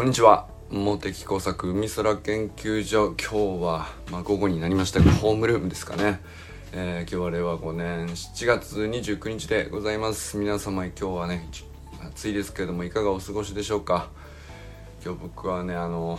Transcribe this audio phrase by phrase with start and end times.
[0.00, 0.48] こんにちは。
[0.70, 3.14] 茂木工作海空研究所。
[3.20, 6.22] 今日は、まあ、午後になりましたがホームルームですかね、
[6.72, 10.38] えー、今日は令和5年7月29日でございます。
[10.38, 11.46] 皆様今日はね
[12.02, 14.08] 暑いですけれどもいかがお過ごしでしょうか。
[15.04, 16.18] 今日僕はねあの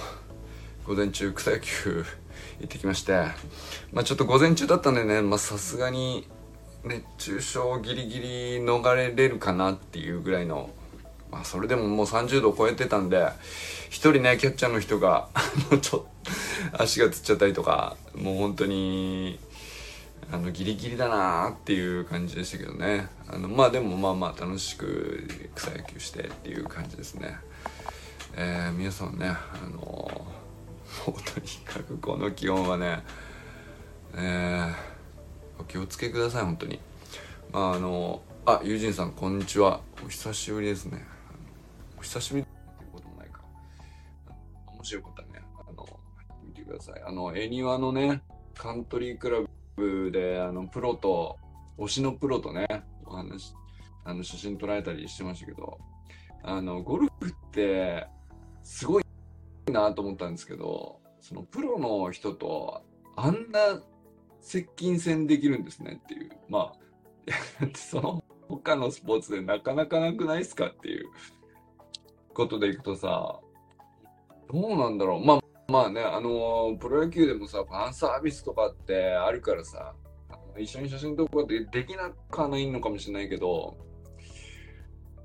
[0.86, 2.06] 午前中草野球
[2.60, 3.14] 行ってきまして
[3.92, 6.28] まあちょっと午前中だったんでねまあさすがに
[6.84, 10.70] 熱中症ギリギリ逃れれるかなっていうぐらいの
[11.32, 13.28] まあそれでももう30度超えてたんで
[13.90, 15.30] 一人ねキャッチャーの人が
[15.72, 19.40] もうちょっと足がつっちゃったりとかもう本当に
[20.32, 23.10] あのギリギリだなーっていう感じでしたけどね。
[23.28, 27.38] あのまあでもまあまあ楽しく草野球してっていう感じですね。
[28.36, 30.26] えー、皆さんねあのも
[31.08, 33.04] うとにかくこの気温はね
[34.16, 36.80] えー、お気をつけください本当に。
[37.52, 39.82] まああのあ友人さんこんにちは。
[40.06, 41.11] お久しぶりですね。
[42.02, 42.46] お久しぶりっ
[42.80, 43.44] ていうこともないか。
[44.74, 45.46] 面白かったね。
[45.70, 45.86] あの、
[46.44, 47.04] 見てください。
[47.06, 48.24] あの、恵庭のね、
[48.56, 49.42] カントリークラ
[49.76, 51.38] ブで、あの、プロと、
[51.78, 52.66] 推しのプロとね、
[53.06, 53.54] お話、
[54.04, 55.78] あの、写真撮られたりしてましたけど、
[56.42, 58.08] あの、ゴルフって、
[58.64, 59.04] すごい
[59.72, 62.82] なと思ったんですけど、そのプロの人と、
[63.16, 63.80] あんな
[64.42, 66.32] 接近戦できるんですねっていう。
[66.50, 71.06] まあ、 その他のスポーツでなかなかなくないですかっていう
[72.34, 73.40] ことでいくとさ、
[74.52, 75.26] どうなんだろう。
[75.26, 75.40] まあ、
[75.72, 79.94] まあね、あのー、プロ野球でもさ、ファンサービスとかってあるからさ、
[80.58, 83.78] 一緒に写真撮ることでできなかないのかもしれないけど、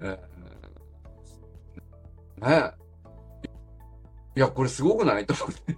[0.01, 2.71] えー、ね
[4.37, 5.27] いや、これすごくない？
[5.27, 5.77] と思って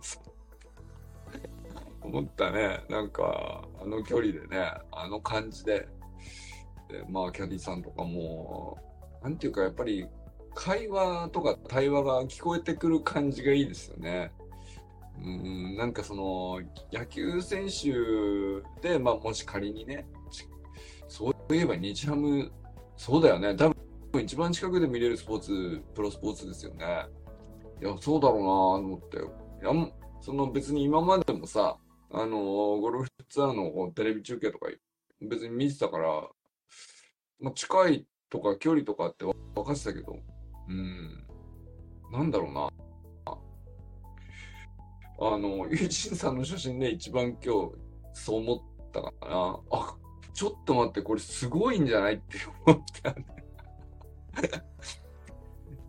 [2.02, 2.84] 思ったね。
[2.88, 5.88] なんか、あの距離でね、あの感じで、
[6.88, 8.76] でまあ、キャディさんとかも、
[9.22, 10.06] なんていうか、やっぱり
[10.58, 14.32] 会話とか対話が聞こえてくる感じがいいですよね。
[15.16, 16.60] うんなんかその
[16.92, 17.92] 野球選手
[18.80, 20.06] で、まあ、もし仮にね
[21.08, 22.52] そういえば日ハム
[22.96, 23.54] そうだよね。
[23.54, 23.68] 多
[24.12, 27.06] 分一番近くで見れるスポーツプロスポーツですよね。
[27.80, 29.18] いやそうだろうなと思って。
[29.18, 29.20] い
[29.64, 31.78] やその別に今までもさ
[32.10, 32.36] あの
[32.80, 34.66] ゴルフツアーのテレビ中継とか
[35.20, 36.28] 別に見てたから、
[37.38, 39.34] まあ、近いとか距離とかって分
[39.64, 40.16] かってたけど
[40.68, 41.24] うん。
[42.12, 42.68] なんだろうな。
[45.20, 47.72] あの、 友人さんの写真で一番今日
[48.12, 49.60] そう思ったかな。
[49.70, 49.96] あ、
[50.32, 53.26] ちょっと待って、これすごいんじゃないって思ったね。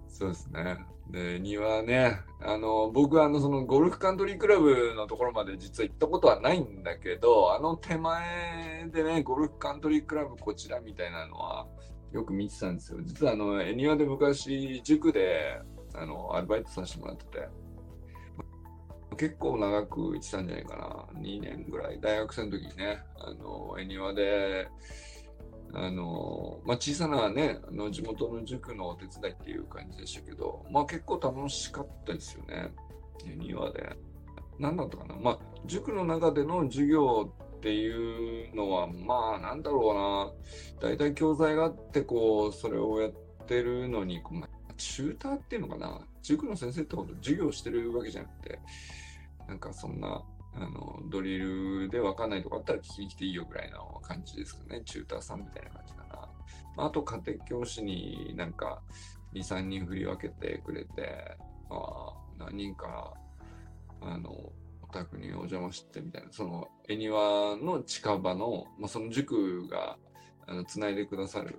[0.09, 0.85] そうですね。
[1.11, 11.67] で、庭ね、あの、僕はあの、そのゴルフカントリークラブのところまで実は行ったことはないんだけど、あの手前でね、ゴルフカントリークラブこちらみたいなのは、
[12.11, 12.99] よく見てたんですよ。
[13.03, 15.61] 実はあの、恵庭で昔、塾で、
[15.93, 17.49] あの、アルバイトさせてもらってて、
[19.17, 20.77] 結構長く行ってたんじゃないか
[21.13, 21.21] な。
[21.21, 21.99] 2年ぐらい。
[21.99, 24.69] 大学生の時にね、あの、恵庭で、
[25.73, 32.71] あの、まあ、小さなね、あの地元の塾のお手伝いっていう感じでしたけど、まあ結構楽しかったですよね。
[33.25, 33.95] 恵庭で。
[34.57, 35.15] 何だったかな。
[35.15, 39.91] まあ、塾の中での授業っていうのは、まあ、なんだろ
[40.79, 40.89] うな。
[40.89, 43.11] 大体教材があって、こう、それをやっ
[43.47, 45.99] てるのに、まあ、チューターっていうのかな。
[46.21, 48.59] 塾の先生ってこと授業してるわけじゃなくて、
[49.45, 54.81] なんかそんな、あの、ドリルでわかんないとこあったら聞きに来ていいよぐらいの感じですかね。
[54.85, 56.83] チューターさんみたいな感じかな。
[56.83, 58.81] あ、あと、家庭教師になんか、
[59.33, 61.37] 2、3人振り分けてくれて、
[61.69, 63.13] まあ、何人か、
[64.01, 64.53] あの、
[64.91, 69.97] 宅にお邪魔してみたいな、その恵庭の近場の、まあ、その塾が
[70.47, 71.55] あの繋いでくださる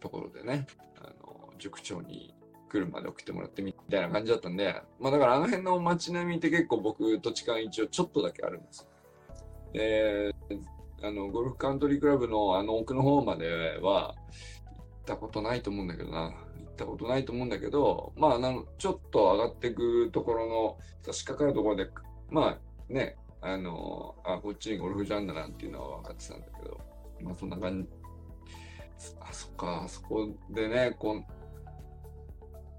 [0.00, 0.66] ところでね、
[1.00, 2.34] あの塾長に
[2.68, 8.86] 来るまで送ってもらってみたいな感じだったんで、まあだからあの辺の街並みって結構僕土地勘一応ちょっとだけあるんですよ。
[9.72, 10.34] で、
[11.02, 16.32] あの、ゴルフカントリークラブのあの奥の方までは行ったことないと思うんだけどな。
[16.58, 21.90] 行ったことないと思うんだけど、まあ、あのちょっと上がっていくところの差し掛かるところで、
[22.30, 22.58] まあ、
[22.88, 26.80] ね、あの、あ、こっちにゴルフジャンだなっていうのは分かってたんだけど、
[27.22, 27.88] まあそんな感じ、
[29.20, 31.24] あ、そっか、あそこでね、こん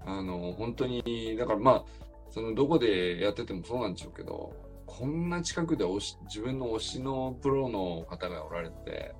[0.06, 1.84] あの、本当に、だからまあ、
[2.30, 4.54] そのどこでやっててもそうなんでしょうけど、
[4.86, 9.14] こんな近くで推し自分の推しのプロの方がおられて、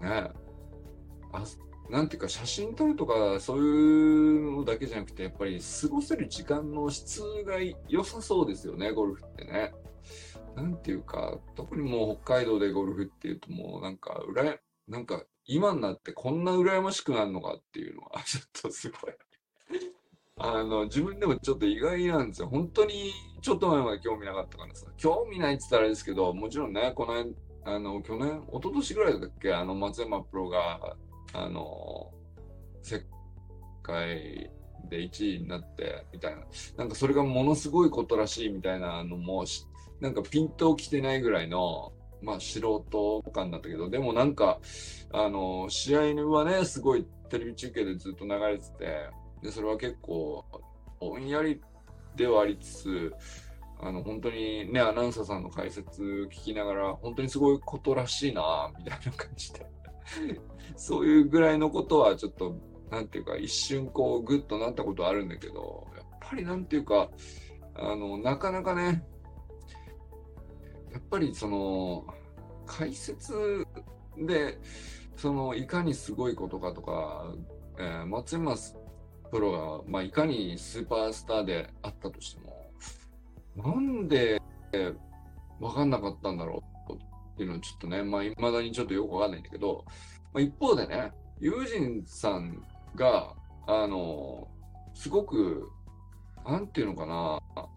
[0.00, 0.30] ね、
[1.32, 1.42] あ
[1.90, 7.56] なんていうか写真撮るとかそういうのだけじゃなくてやっぱり過ごせる時間の質が
[7.88, 9.72] 良さそうですよねゴルフってね。
[10.56, 19.14] なんていうか、特にもう北海道でゴルフっていうともうなんか、うら、なんか今になってこんな羨ましくなるのかっていうのは、ちょっとすごい
[20.36, 22.48] あの、自分でもちょっと意外なんですよ。
[22.48, 24.86] 本当にちょっと前まで興味なかったからさ。
[24.96, 27.24] 興味ないって言ったらあれですけど、もちろんね、この
[27.66, 30.96] あの、去年、一昨年ぐらいだっけ、あの、松山プロが、
[31.34, 32.10] あの、
[32.82, 33.04] 世
[33.82, 34.50] 界
[34.88, 36.42] で1位になって、みたいな。
[36.76, 39.44] なんかそれがものすごいことらしいみたいなのも、
[40.00, 41.92] なんかピントを着てないぐらいの、
[42.22, 44.60] まあ素人感だったけど、でもなんか、
[45.12, 49.08] あの、試合はね、すごいテレビ中継でずっと流れてて、
[49.42, 50.44] で、それは結構、
[51.00, 51.60] ぼんやり
[52.16, 53.12] ではありつつ、
[53.80, 59.66] あの、本当にね、アナウンサーさんの解説聞きながら、本当にすごいことらしいな、みたいな感じで。
[60.76, 62.56] そういうぐらいのことはちょっと、
[62.90, 67.10] なんていうか、一瞬こう、グッとなったことあるんだけど、やっぱりなんていうか、
[67.74, 69.04] あの、なかなかね、
[70.92, 72.06] やっぱりその、
[72.66, 73.66] 解説
[74.16, 74.58] で、
[75.16, 77.34] その、いかにすごいことかとか、
[77.78, 78.56] えー、松山
[79.30, 82.70] プロが、まあ、いかにスーパースターであったとしても、
[83.56, 84.40] なんで
[85.60, 86.73] 分かんなかったんだろう
[87.34, 89.84] っていうのはちょっとね、まあ、未だにちょっとよくわかんないんだけど、
[90.32, 92.62] まあ、一方でね、友人さん
[92.94, 93.34] が、
[93.66, 94.48] あの、
[94.94, 95.68] すごく、
[96.46, 97.68] なんていうのかな、あ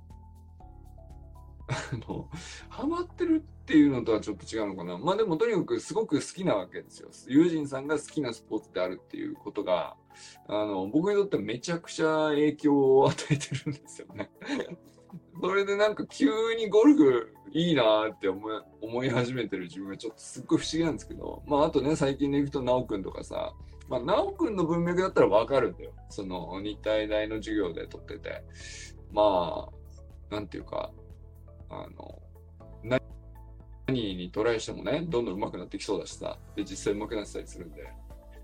[2.07, 2.30] の、
[2.69, 4.98] ハマってるっていうのとはちょっと違うのかな。
[4.98, 7.09] まあでもとにかくすごく好きなわけですよ。
[7.27, 9.95] 友人さんが好きなスポーツであるっていうことが、
[10.48, 14.30] あの、僕にとってめちゃくちゃ影響を与えてるんですよね。
[15.42, 23.54] それでなんか急にゴルフいいなって思い思い始めてる自分がちょっとすっごい不思議なんですけど、まああとね、最近で行くと直くんとかさ、
[23.89, 25.92] まあ直くんの文脈だったらわかるんだよ。
[26.09, 28.44] その日体大の授業で取ってて。
[29.12, 29.69] ま
[30.31, 30.92] あ、なんていうか、
[31.69, 32.21] あの、
[32.83, 33.00] 何
[34.15, 37.88] にトライしてもね、どんどん上手くなってきそうだしさ、で、実際上手くなってたりするんで、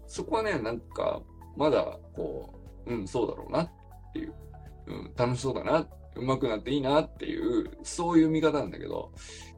[0.08, 1.22] そこはね、なんか、
[1.58, 2.54] まだ、こ
[2.86, 3.72] う、うん、そうだろうなっ
[4.14, 4.34] ていう、
[4.88, 9.12] うん、楽しそうだなって、上手くなっていいなっていう、そういう見方なんだけど、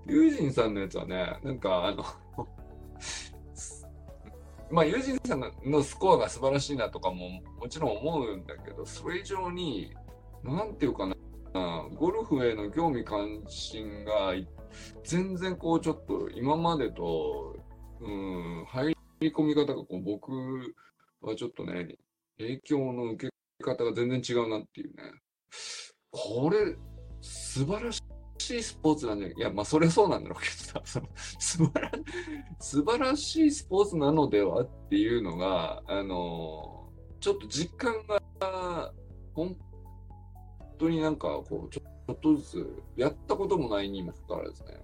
[0.08, 2.04] ユージンさんのやつはね、なんか、あの
[4.72, 7.30] まあ、ユージンさんのスコアが素晴らしいなとかも
[7.60, 9.94] もちろん思うんだけど、それ以上に、
[10.44, 11.16] なんていうかな、
[11.96, 14.34] ゴルフへの興味関心が
[15.04, 17.56] 全然こうちょっと今までと、
[18.02, 20.32] うん、入り込み方がこう僕
[21.22, 21.98] はちょっとね、
[22.38, 25.04] 影響の受け方が全然違うなっていうね。
[26.16, 26.76] これ、
[27.22, 28.02] 素晴らし
[28.50, 29.38] いスポーツなんじゃない？
[29.38, 31.92] いや、まあそれはそうなんだろうけどさ、その素晴ら
[32.60, 36.90] 素晴らしいスポーツなのではっていうのが、あの、
[37.20, 37.94] ちょっと実感
[38.40, 38.94] が
[39.34, 39.58] 本
[40.78, 44.80] 当になんかこう、ちょっとずつ、やったこともないにもかかわらずね、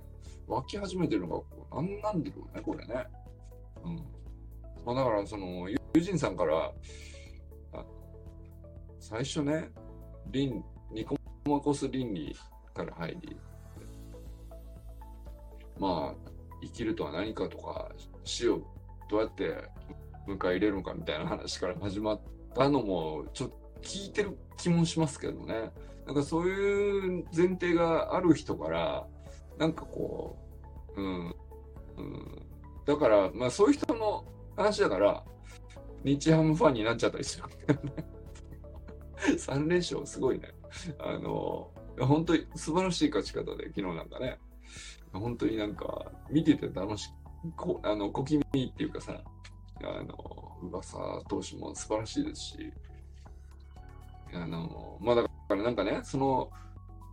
[0.47, 1.45] 湧き始めてるのが、
[1.81, 3.05] 何なんだろうね、これね。
[3.83, 3.95] うん。
[4.85, 6.73] まあ、だから、その、友人さんから、
[8.99, 9.69] 最初ね、
[10.31, 10.63] 倫、ニ
[11.43, 12.35] コマコス倫理
[12.73, 13.37] から入り、
[15.79, 17.91] まあ、生きるとは何かとか、
[18.23, 18.61] 死を
[19.09, 19.55] どうやって
[20.27, 22.21] 迎え入れるのかみたいな話から始まっ
[22.53, 25.71] たのも、ちょっと聞いてる気もしますけどね。
[26.05, 29.07] なんかそういう前提がある人から、
[29.57, 30.37] なんかこ
[30.95, 31.35] う、うん、
[31.97, 32.45] うん、
[32.85, 35.23] だから、まあそういう人の話だから、
[36.03, 38.05] 日ハムファンになっちゃったりするんだよね。
[39.37, 40.49] 3連勝すごいね。
[40.99, 44.39] あの、本当に素晴らしい勝ち方で、昨日なんかね。
[45.13, 47.09] 本当になんか、見てて楽し
[47.57, 49.21] こ、あの、小気味っていうかさ、
[49.83, 50.97] あの、噂
[51.27, 52.73] 投手も素晴らしいですし、
[54.33, 56.51] あの、まあだからなんかね、その、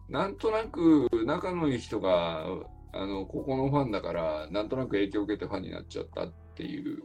[0.09, 2.47] なんとなく仲のいい人が、
[2.93, 7.03] あの、ここのファンだから、なんとなく影響を受けてファンになっちゃったっていう、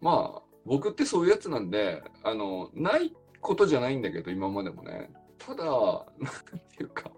[0.00, 5.10] まあ、僕ってそういうやつなんで、あの、ないことじゃないんだけど、今までもね。
[5.44, 7.10] ただ、なんていうか、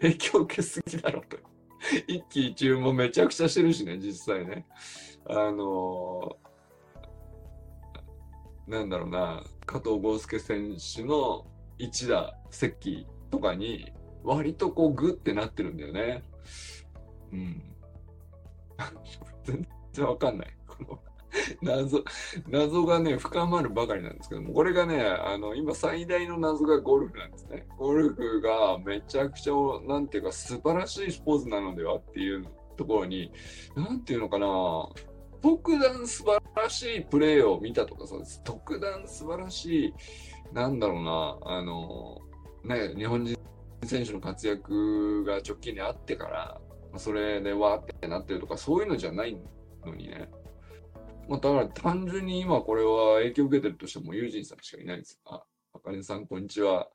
[0.00, 1.36] 影響を受けすぎだろうと。
[2.06, 4.66] 一喜一憂もめちゃくちゃしてるしね、実際ね。
[5.26, 6.36] あの
[8.66, 11.46] なんだろうな、加藤豪介選手の
[11.78, 16.22] 一打席とかに、割とこうグッてなってるんだよね。
[17.32, 17.62] うん。
[19.44, 20.56] 全然わかんない。
[20.66, 21.09] この
[21.62, 22.04] 謎、
[22.48, 27.66] 謎がね、深まるばかりなんですけども、これがね、あの、今最大の謎がゴルフなんですね。
[27.78, 29.54] ゴルフがめちゃくちゃ、
[29.86, 32.44] なんていうか素晴らしいスポーツなのではっていう
[32.76, 33.32] ところに、
[33.76, 34.88] なんていうのかな、
[35.42, 39.94] 特段素晴らしいプレーを見たとかさ、特段素晴らしい、
[40.52, 42.18] なんだろうな、あの、
[42.64, 43.38] ね、日本人
[43.84, 46.60] 選手の活躍が直近にあってから、
[46.98, 49.38] それでわーってなってるとか、そういうのじゃない
[49.84, 50.28] のにね。
[51.30, 55.44] まあ、だから単純に今これは影響を受けてるとしても、ユージンさんしかいないんですが、あ
[55.74, 56.88] あかねさん、こんにちは。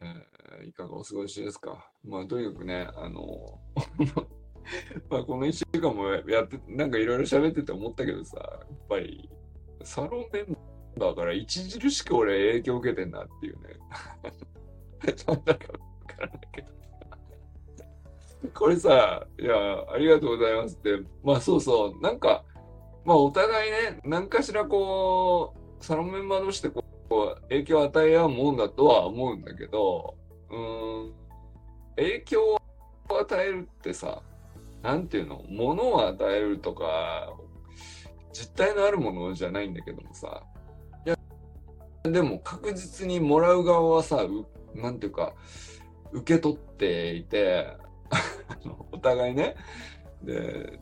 [0.00, 1.86] えーいかがお過ごしですか？
[2.02, 3.60] まあ、とにかくね、あの、
[5.10, 9.28] まあ、この一週間もやって、なんかいろいろ喋ってて思ったけどさ、やっぱり、
[9.84, 10.56] サロンメン
[10.98, 13.76] バーから著しく俺影響を受けてんなっていうね。
[15.26, 16.68] なんだかわからないけど。
[18.54, 19.54] これさ、いや、
[19.92, 22.44] ありがとうございますって、まあそうそう、なんか、
[23.08, 30.14] まあお互いね、何かしらこう、サロンメンバー同士でこう、影響を与え合うもんだとは思うんだけど、
[30.50, 31.14] うん、
[31.96, 32.60] 影響を
[33.08, 34.20] 与えるってさ、
[34.82, 37.32] なんていうの、物を与えるとか、
[38.30, 40.42] 実体のあるものじゃないんだけどもさ、
[41.06, 41.16] いや、
[42.02, 45.32] でも確実にもらう側はさ、うなんていうか、
[46.12, 47.74] 受け取っていて、
[48.92, 49.56] お互いね、
[50.22, 50.78] で、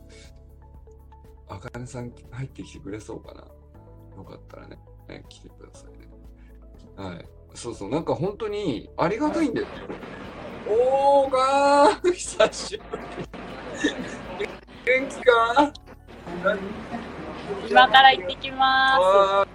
[1.49, 3.41] あかねさん入ってきてくれそうかな。
[4.17, 4.77] よかったらね、
[5.07, 6.07] ね来てくださいね。
[6.97, 7.25] はい。
[7.53, 9.73] そうそう、なんか本当にありがたいんだよね。
[10.69, 13.03] おーがー久しぶり。
[14.85, 15.73] 元気か？
[17.69, 19.45] 今から行ってきまあ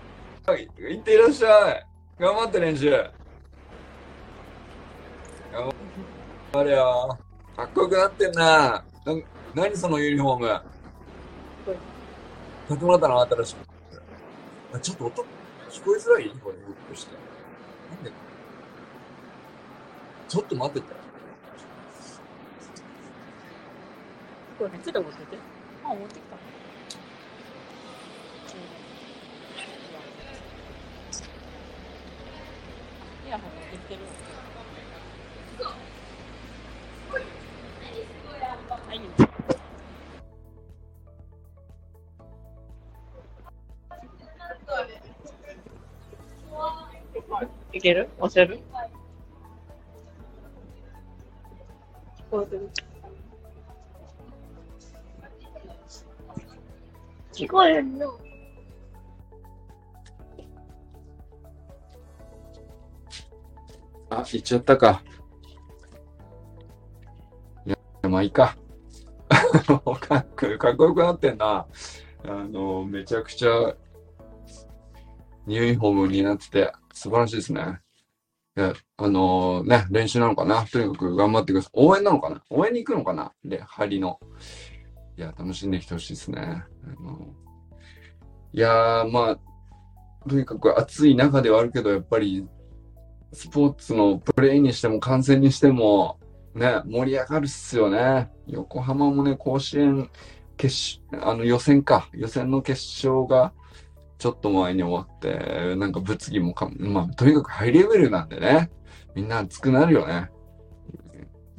[0.47, 1.87] ーはい、行っていらっしゃい。
[2.19, 2.91] 頑張って練習。
[5.53, 5.71] 頑
[6.53, 7.19] 張れよ。
[7.57, 8.43] かっこよくなってんな。
[8.73, 8.85] な
[9.55, 10.63] 何そのユニフォーム？
[12.69, 13.59] 買ってもらったの新しく。
[14.81, 15.23] ちょっと音
[15.71, 16.31] 聞こえづらい？
[16.43, 17.15] これ、動くとして。
[17.15, 18.11] なんで？
[20.29, 20.87] ちょっと待ってて。
[24.59, 25.39] これ、ちょっと持ってて。
[25.85, 26.37] あ、持ってきた。
[33.27, 34.01] イヤホン持ってきてる。
[37.11, 37.19] は
[38.95, 39.32] い。
[47.83, 48.09] ける？
[48.19, 48.61] 押せる？
[52.17, 52.71] 聞こえてる
[57.33, 58.19] 聞こえんの
[64.11, 65.03] あ、行っちゃったか。
[67.67, 68.57] いや、まあいいか。
[69.29, 70.27] かっこかっ
[70.77, 71.67] こよくなってんな。
[72.25, 73.75] あの、めちゃくちゃ、
[75.47, 77.81] ユニフォームになってて、素晴らしいですね。
[78.57, 80.65] いや、あのね、練習なのかな？
[80.65, 81.71] とにかく頑張ってください。
[81.75, 82.43] 応援なのかな？
[82.51, 83.33] 応援に行くのかな？
[83.45, 84.21] で、張りの。
[85.17, 86.41] いや、楽しんできてほしいですね。
[86.41, 87.19] あの
[88.53, 92.47] いや、まあ、とにかく暑い中ではあるけど、やっぱり、
[93.33, 96.21] スポーツのプレーにしても観戦にしても、
[96.55, 98.31] ね、盛り上がるっすよね。
[98.47, 100.11] 横浜もね、甲子園
[100.59, 103.55] 決、あの予選か、予選の決勝が
[104.23, 108.71] ちょっと前に終わって、なんか物議もか、まあ、とにかくハイレベルなんでね、
[109.17, 110.31] みんな熱くなるよね。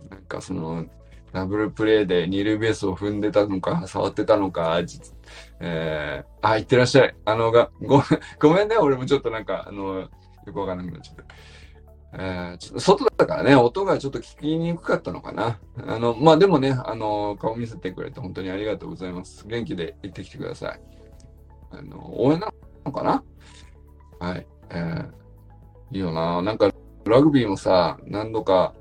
[0.09, 0.85] なんかその、
[1.33, 4.79] ダブルプレーで二塁ベースを踏んでたのか、触ってたのか、
[5.59, 7.15] えー、あ、行ってらっしゃい。
[7.25, 8.05] あの、が、ごめん、
[8.39, 10.09] ごめんね、俺もちょっとなんか、あの、よ
[10.45, 11.23] くわかんなくなっちゃった。
[12.13, 15.59] えー、ちょっと外だったからね、音がちょっと聞きにくかったのかな。
[15.85, 19.45] あの、まあ、でもね、あの、顔見せてくれて本当にありがとうございます。
[19.45, 20.92] 元気で行ってきてください。
[21.73, 22.51] あの、応援な
[22.85, 23.23] のかな？
[24.19, 24.47] はい。
[24.69, 25.05] えー、
[25.91, 26.41] いいよな。
[26.41, 26.71] なんか、
[27.05, 28.73] ラグビーもさ、何度か、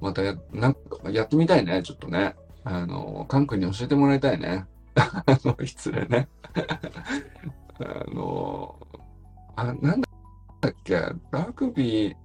[0.00, 2.34] またや、なんか、やってみたいね、ちょっとね。
[2.64, 4.66] あの、カン君に教えてもらいたいね。
[4.94, 6.28] あの、失礼ね。
[7.78, 8.76] あの、
[9.56, 10.08] あ、なんだ
[10.68, 10.94] っけ、
[11.30, 12.16] ラグビー、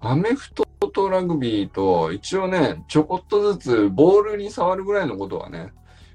[0.00, 5.72] アメフトとラグビーと、一応ね、ちょこっとずつボールに触るぐらいのことはね、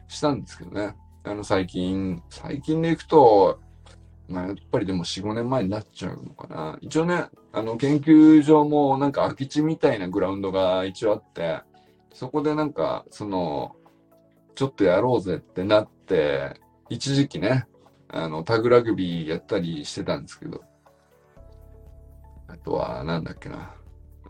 [0.07, 0.95] したんですけどね。
[1.27, 3.59] あの、最近、最近でいくと、
[4.29, 6.77] まあ、やっぱりでも4、5年前になっちゃうのかな。
[6.81, 11.61] 一応ね、あの、研究所もなんか空き地みたいなグラウンドが一応あって、
[12.13, 13.75] そこでなんか、その、
[14.55, 17.67] ちょっとやろうぜってなって、一時期ね、
[18.09, 20.61] あの、タグラグビーやったりしてたんですけど、
[22.47, 23.75] あとは、なんだっけな。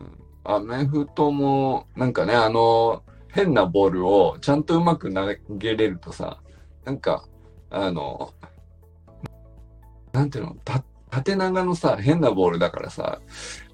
[0.00, 5.26] うん、アメフトも、なんかね、あの、変なボールをちゃんとうまく投
[5.56, 6.40] げれるとさ、
[6.88, 7.28] なんか、
[7.68, 8.32] あの、
[10.12, 13.20] なんていうの、た縦長のさ、変なボールだからさ、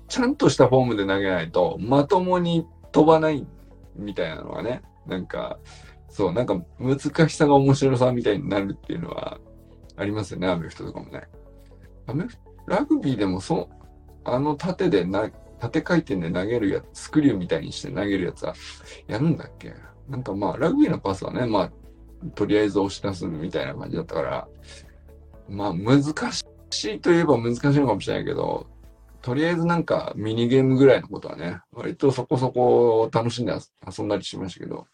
[0.08, 3.46] ちゃんとしたフォームで投げないと、まともに飛ばない
[3.94, 5.60] みたいなのがね、なんか、
[6.08, 9.38] そう、なんか難しさが面白さみたいになるっていうのは
[9.96, 11.22] ありますよね、アメフトとかもね。
[12.08, 13.74] アメフラグビーでもそう、
[14.24, 15.30] あの縦でな、
[15.60, 18.54] 縦回転で投げるやつ、スクリューみたいにして投げるやつは
[19.06, 19.72] やるんだっけ？
[20.08, 21.72] なんかまあ、ラグビーのパスはね、まあ、
[22.34, 24.48] とりあえず押し出すみたいな感じだったから、
[25.48, 26.44] まあ、難し
[26.84, 28.66] いといえば難しいのかもしれないけど、
[29.22, 33.54] とりあえずなんかミニゲームぐらいのことはね、割とそこそこ楽しんで
[33.86, 34.86] 遊んだりしましたけど、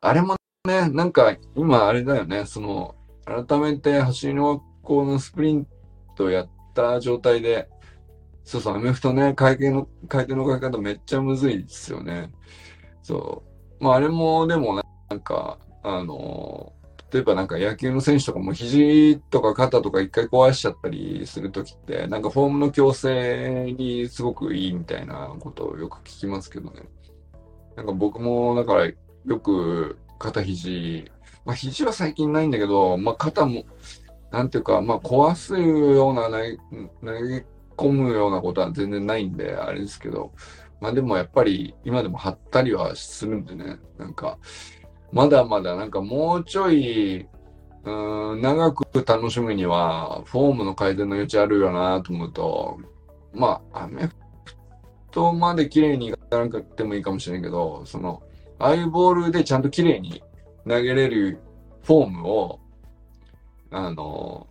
[0.00, 0.36] あれも
[0.66, 5.66] ね、なんか今あれだよね、その、改めて走りの学校のスプリン
[6.16, 7.68] トをやった状態で、
[8.44, 12.32] そうそう、アメフトね、回転の、回転の書き方めっちゃむずいですよね。
[13.02, 13.44] そ
[13.80, 13.84] う。
[13.84, 16.72] まああれもでもなんか、あの
[17.12, 26.84] 例えばなんか野球の選手とかも肘とか肩とか一回壊しちゃったりするときって、なんかフォームの矯正にすごくいいみたいなことをよく聞きますけどね。
[27.76, 28.94] なんか僕もだからよ
[29.40, 31.10] く肩肘、
[31.44, 33.64] まあ肘は最近ないんだけど、まあ肩も、
[34.30, 37.44] なんていうか、まあ壊すような投げ投げ
[37.76, 40.32] 込むようなことは全然ないんで、あれですけど、
[40.80, 44.38] まあでもやっぱり今でも張ったりはするんでね、なんか、
[45.12, 47.26] まだまだなんかもうちょい、
[47.84, 52.78] うん、長く楽しむには、フォームの改善の余地あるよなと思うと、
[53.34, 54.14] まあ、アメフ
[55.10, 58.22] トまで綺麗にいかなくてもいいかもしれないけど、その、
[58.58, 60.22] ああいうボールでちゃんと綺麗に
[60.66, 61.40] 投げれる
[61.82, 62.60] フォームを、
[63.70, 64.46] あの、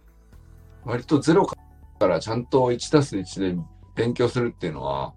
[0.84, 1.56] 割とゼロか
[2.08, 3.62] らちゃんと1たす1で
[3.96, 5.14] 勉強するっていうのは、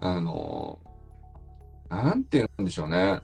[0.00, 0.78] あの、
[1.90, 3.20] なんて言うんでしょうね。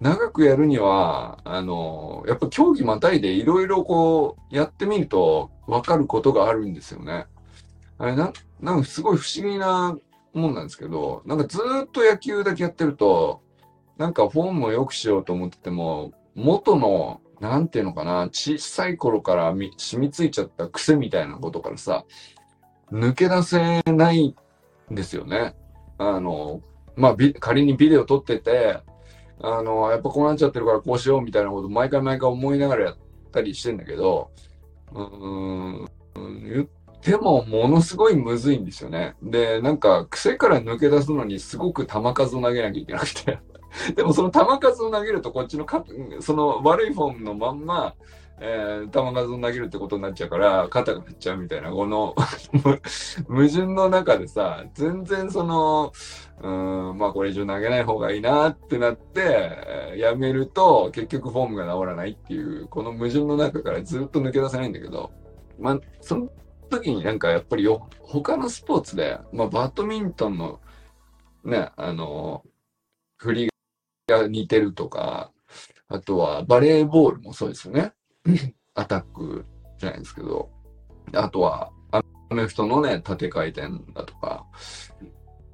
[0.00, 7.26] 長くやるには、あの、やっぱ競技またいでいろいろこう、やってみると分かることがあるんですよね。
[7.98, 9.96] あれな、なんかすごい不思議な
[10.34, 13.40] もんなんですけど、なんかずっと野球だけやってると、
[13.96, 22.04] なんかフォームを良くしようと思ってても、元の、なんていうのかな、小さい頃から染みついちゃった癖みたいなことからさ、
[22.92, 24.36] 抜け出せない
[24.90, 25.54] んですよね。
[25.96, 26.60] あの、
[26.96, 28.80] まあ、仮にビデオ撮ってて、
[29.40, 32.96] あの、やっぱこうなっちゃってるからこうしようみたいなこと毎回毎回思いながらやっ
[33.32, 34.30] たりしてんだけど、
[34.92, 35.88] うん、
[36.44, 39.14] 言ってもものすごいむずいんですよね。
[39.22, 43.38] で、なんか癖から抜け出すのにすごく球数を投げなきゃいけなくて。
[43.94, 45.84] でもその球数を投げるとこっちのか、
[46.20, 47.94] その悪いフォームのまんま、
[48.38, 52.14] えー、球数を投げるってことになっちゃうから、肩が減っちゃうみたいな、この
[53.28, 55.92] 矛盾の中でさ、全然その、
[56.42, 56.48] う
[56.92, 65.10] ん、まあこれ以上投げない方がいいなってなって、やめると結局フォームが治らないっていう、この矛盾の中からずっと抜け出せないんだけど、
[65.58, 66.28] まあその
[66.68, 70.60] 時になんかやっぱりよ、他のスポーツで、まあバドミントンの
[71.44, 72.42] ね、あの、
[73.16, 73.48] 振り
[74.08, 75.32] が似てるとか、
[75.88, 77.92] あとはバレーボールもそうですよね。
[78.74, 79.44] アタック
[79.78, 80.50] じゃないですけど、
[81.12, 82.02] あとはア
[82.34, 84.44] メフトのね、縦回転だとか、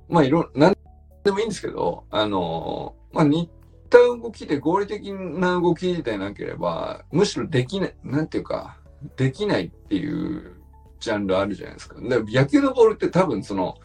[0.08, 0.76] まあいろ、なん
[1.24, 3.50] でもいいんですけど、あの、まあ似
[3.90, 8.78] た動きで合理的な動きでなければ、むしろできない、なんていうか、
[9.16, 10.56] できないっていう
[11.00, 12.00] ジャンルあるじゃないですか。
[12.00, 13.76] で野球のボールって多分その、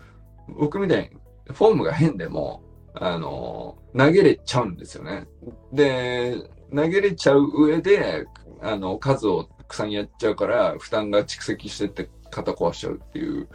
[0.47, 1.09] 僕みたいに
[1.53, 5.27] フォームが変でも、あの、投げれちゃうんですよね。
[5.73, 6.35] で、
[6.73, 8.25] 投げれちゃう上で、
[8.61, 13.47] あの、数をたくさんやっちゃうから、負担が蓄積してって肩壊しちゃうっていう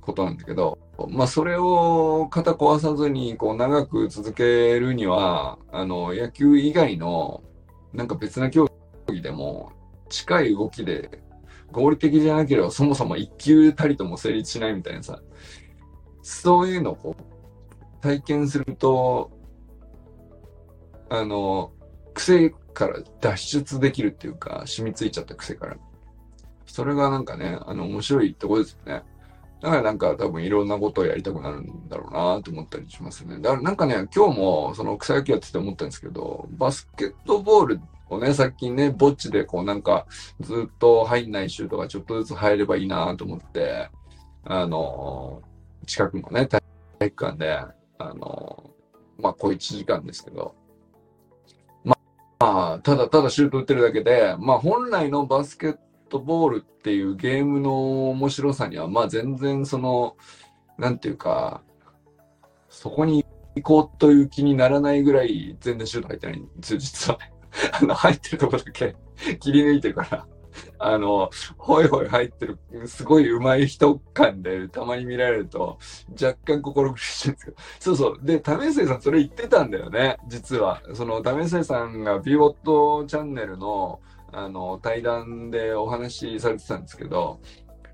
[0.00, 7.42] ことなんだけど、まあ、それを肩壊さずに、こう、長く続けるには、あの、野球以外の、
[7.92, 8.70] なんか別な競
[9.08, 9.72] 技でも、
[10.08, 11.22] 近い動きで、
[11.72, 15.22] 合理的じゃなければそもそも一球たりとも成立しないみたいなさ、
[16.22, 19.30] そういうのをこう、体験すると、
[21.08, 21.72] あの、
[22.14, 25.76] 癖から脱出できるっていうか、染みついちゃった癖から。
[26.66, 29.02] それがなんかね、あの、面白いとこですよね。
[29.60, 33.38] だからなんか多分いろんなことをやりたくなるんだろうなと思ったりしますね。
[33.40, 40.06] だからなんかね、今日もその草野球やってて思ったんですけど、バスケットボールをね、さっきね、ぼっちでこうなんか
[40.40, 43.90] ずっと入んないシュートがちょっとずつ入ればいいなと思って、
[44.44, 45.42] あの、
[45.86, 46.62] 近くのね、体
[47.02, 47.58] 育館で、
[47.98, 48.70] あの、
[49.18, 50.54] まあ、小1時間ですけど、
[52.40, 60.16] まあ、ただただシュート打ってるだけで、まあ、本来のバスケットボールっていうゲームの面白さには、まあ全然その、
[60.78, 61.62] なんていうか、
[62.70, 63.26] そこに
[63.56, 67.18] 行こうという気にならないぐらい全然シュート入ってないんですよ、実は。
[67.78, 68.96] あの、入ってるとこだけ
[69.38, 70.26] 切り抜いてるから、
[70.78, 75.78] あの、ほいほい入ってる、すごい上手い人感でたまに見られると、
[76.20, 77.56] 若干心苦しいんですけど。
[77.78, 78.18] そうそう。
[78.22, 80.82] で、為末さんそれ言ってたんだよね、実は。
[80.94, 84.00] その、為末さんがビボットチャンネルの、
[84.32, 87.40] あの、対談でお話しされてたんですけど、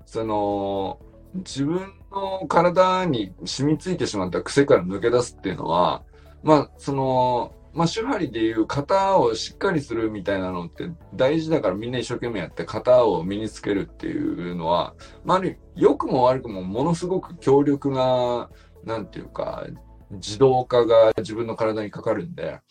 [0.05, 0.99] その、
[1.35, 6.03] 自分の体に染みついてしまった癖から抜け出すっていうのは、
[6.43, 15.41] まあ、その、まあ、手張りでいう型をしっかりするみたいなのって大事だからみんな一生懸命やって型を身につけるっていうのは、まあ、
[15.75, 18.49] 良くも悪くもものすごく強力な、
[18.83, 19.67] なんていうか、
[20.09, 22.61] 自動化が自分の体にかかるんで、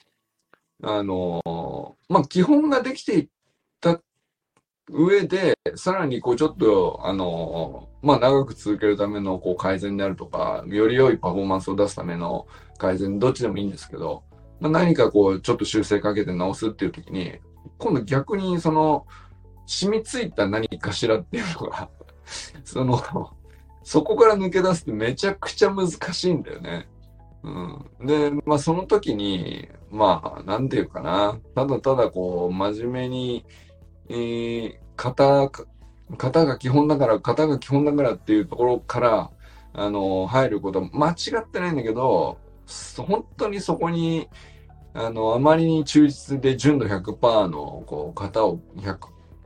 [0.82, 3.28] あの、まあ、基本ができていっ
[3.80, 4.00] た
[4.90, 14.24] 上で、さらにこうちょっと、あの、まあ、長く続けるためのこう改善であるとか、より良いパフォーマンスを出すための改善、どっちでもいいんですけど、
[14.60, 17.34] まあ、何かこうちょっと修正かけて直すっていう時に、
[17.78, 19.06] 今度逆にその、
[19.66, 21.90] 染みついた何かしらっていうのが
[22.64, 23.00] その、
[23.82, 26.88] そこから抜け出すってめちゃくちゃ難しいんだよね。
[27.42, 28.06] うん。
[28.06, 31.38] で、まあその時に、まあ、なんていうかな。
[31.54, 33.44] ただただこう、真面目に、
[34.08, 35.50] えー、型、
[36.16, 39.30] 型が基本だから、型が基本だからっていうところから、
[39.72, 42.38] あの、入ることは間違ってないんだけど、
[42.96, 44.28] 本当にそこに、
[44.94, 48.98] あの、あまりに忠実で純度100%の、こう、型を100、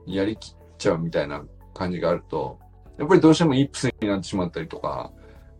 [0.06, 2.58] やりきっちゃうみたいな感じがあると、
[2.98, 5.12] やっぱりどうしてもイップスになってしまったりとか、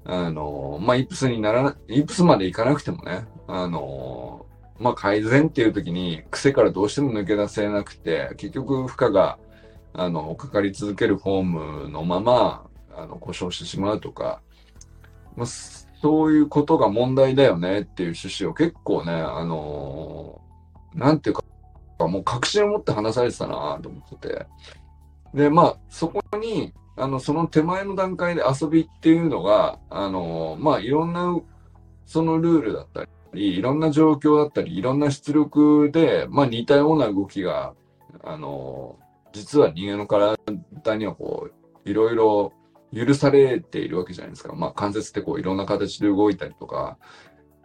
[0.05, 4.47] あの、まあ、イップスになら、イップスまでいかなくてもね、あの、
[4.79, 9.39] まあ、改善っていう時に癖からどうしても抜け出せなくて、結局負荷が、
[9.93, 14.41] あの、かかり続けるフォームのまま、あの、故障してしまうとか、
[15.37, 15.47] まあ、
[16.03, 21.45] そういうことが問題だよねっていう趣旨を結構ね、あのー、なんていうか、
[22.09, 24.47] もう確信を持って話されてたなと思ってて。
[25.35, 31.39] で、まあ、そこに、あの、その手前の段階で遊びっていうのが、あのー、まあ、いろんな、
[32.07, 37.75] そのルールだったり、いろんな状況だったり、いろんな出力で、まあ、似たような動きが、
[38.25, 40.37] あのー、実は人間の体
[40.97, 41.51] にはこ
[41.85, 42.53] う、いろいろ
[42.95, 44.55] 許されているわけじゃないですか。
[44.55, 46.99] まあ関節ってこういろんな形で動いたりとか、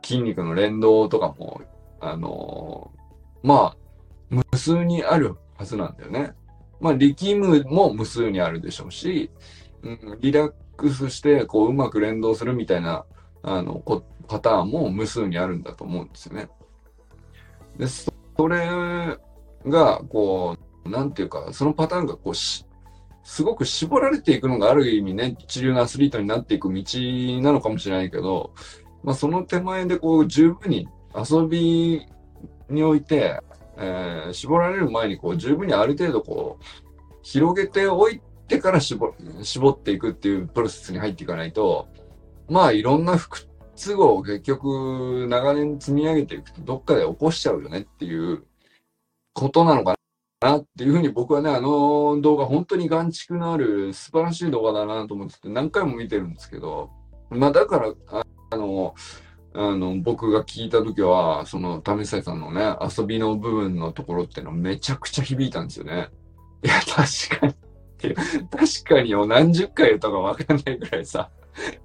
[0.03, 1.61] 筋肉の連動とかも、
[1.99, 3.77] あのー、まあ、
[4.29, 6.33] 無数にあるはずなんだよね。
[6.79, 9.31] まあ力むも無数にあるでしょうし、
[9.81, 13.05] うん、リラックスしてこううまく連動するみたいな、
[13.41, 13.81] あの、
[14.27, 16.49] パターンも無数にあるんだと思うんですよね。
[17.77, 19.17] で、それ
[19.65, 22.65] が、こう、なんていうか、そのパターンがこうし、
[23.25, 26.83] すごく絞られていくのがある意味ね、一流のアスリートになっていく道
[27.41, 28.53] なのかもしれないけど、
[29.03, 32.05] まあ、その手前でこう十分に遊び
[32.69, 33.41] において、
[33.77, 36.63] えー、絞られる前にこう十分にある程度こう
[37.23, 41.87] 広げておいてから絞絞っていくっていうプロセスに入っていかないと、
[42.47, 43.27] まあいろんな不
[43.75, 48.43] 都合を結局長年積み上げていくとどっかで起こしちゃうよねっていう
[49.33, 49.94] ことなのかな
[50.41, 56.91] なっていうふうに僕はね、あの動画本当に眼蓄のある素晴らしい動画だなと思ってて何回も見てるんですけど、
[57.29, 57.93] まあだから、
[58.51, 58.95] あの、
[59.53, 66.09] あの、僕が聞いた時は、その、為末さんのね、遊びの部分のところっていうのめちゃくちゃ響いたんですよね。
[66.61, 67.53] いや、確かに。
[68.51, 71.31] 確かによ、何十回とかわかんないぐらいさ、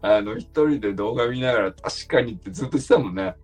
[0.03, 3.37] あの、一人で動画見ながら確かにってずっと言ってたもんね。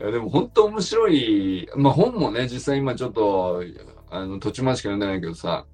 [0.00, 3.62] いや、でも本当面白い、まあ本もね、実際今ちょっと、
[4.10, 5.66] あの、途中までしか読んでないけどさ、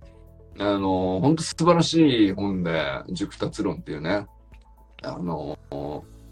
[0.58, 4.26] あの、本当素晴らしい本で、熟達論っていうね、
[5.02, 5.58] あの、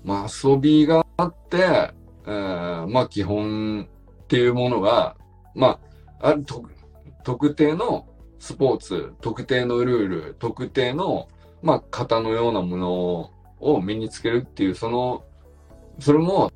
[0.05, 1.93] まあ、遊びがあって、
[2.27, 3.88] えー、まあ、基本
[4.23, 5.17] っていうものが、
[5.55, 5.79] ま
[6.21, 6.45] あ、ある
[7.25, 8.07] 特定の
[8.38, 11.29] スポーツ、特定のルール、特定の、
[11.62, 15.25] まあ、型のようなものを身につけるっていう、その、
[15.99, 16.53] それも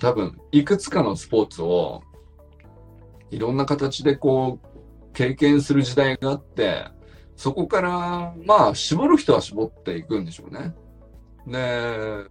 [0.00, 2.02] 多分、いくつかのスポーツを、
[3.30, 4.75] いろんな形でこう、
[5.16, 6.84] 経験する時代があって、
[7.36, 10.74] そこから、まあ、絞る人は絞っていくんでしょうね。
[11.46, 12.28] で、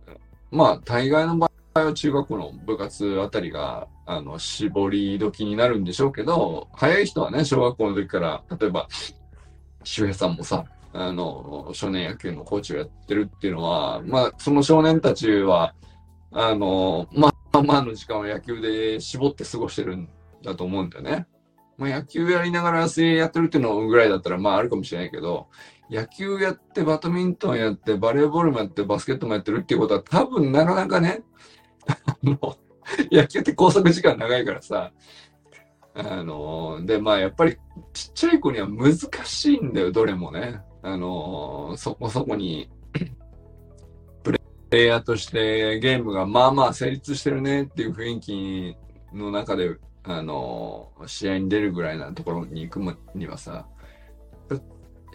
[0.52, 8.88] まあ、大概の場合は中学校の部活あたりが、あの、絞り時になるんでしょうけど、早い人はね、小学校の時から、例えば、
[9.84, 15.74] 周平さんもさ、あの、少年野球のコーチをやってるっていうのは、まあ、その少年たちは、
[16.32, 20.08] あの、まあ、まあの時間を野球で絞って過ごしてるん
[20.44, 21.28] だと思うんだよね。
[21.78, 25.48] まあ、野球やりながら水泳やってるっていうのぐらいだったらまああるかもしれないけど、
[25.90, 31.24] 野球やってバドミントンやってバレーボールもやってバスケットもやってるっていうことは多分なかなかね、
[31.88, 32.58] あの、
[33.12, 34.92] 野球って拘束時間長いからさ、
[35.94, 37.58] あの、で、まあやっぱり
[37.94, 40.62] ちっちゃい子には難しいんだよ、どれもね。
[40.82, 42.70] あの、そこそこに
[44.24, 44.32] プ
[44.72, 48.78] レイヤーとしてゲームがまあまあ成立してるねっていう雰囲気
[49.14, 49.78] の中で
[50.08, 53.68] あの、試合に出るぐらいなところに行くにはさ、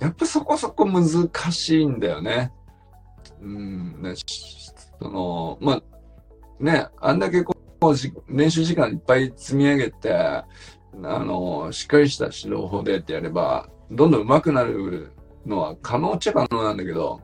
[0.00, 2.52] やっぱそこそこ難しいんだよね。
[3.40, 5.82] うん、ね、その、まあ、
[6.62, 7.54] ね、あんだけこ
[7.94, 10.46] じ練習時間いっぱい積み上げて、あ
[10.94, 15.12] の、しっかりした指導法でってやれば、どんどん上手くなる
[15.46, 17.20] のは可能っちゃ可能なんだけど、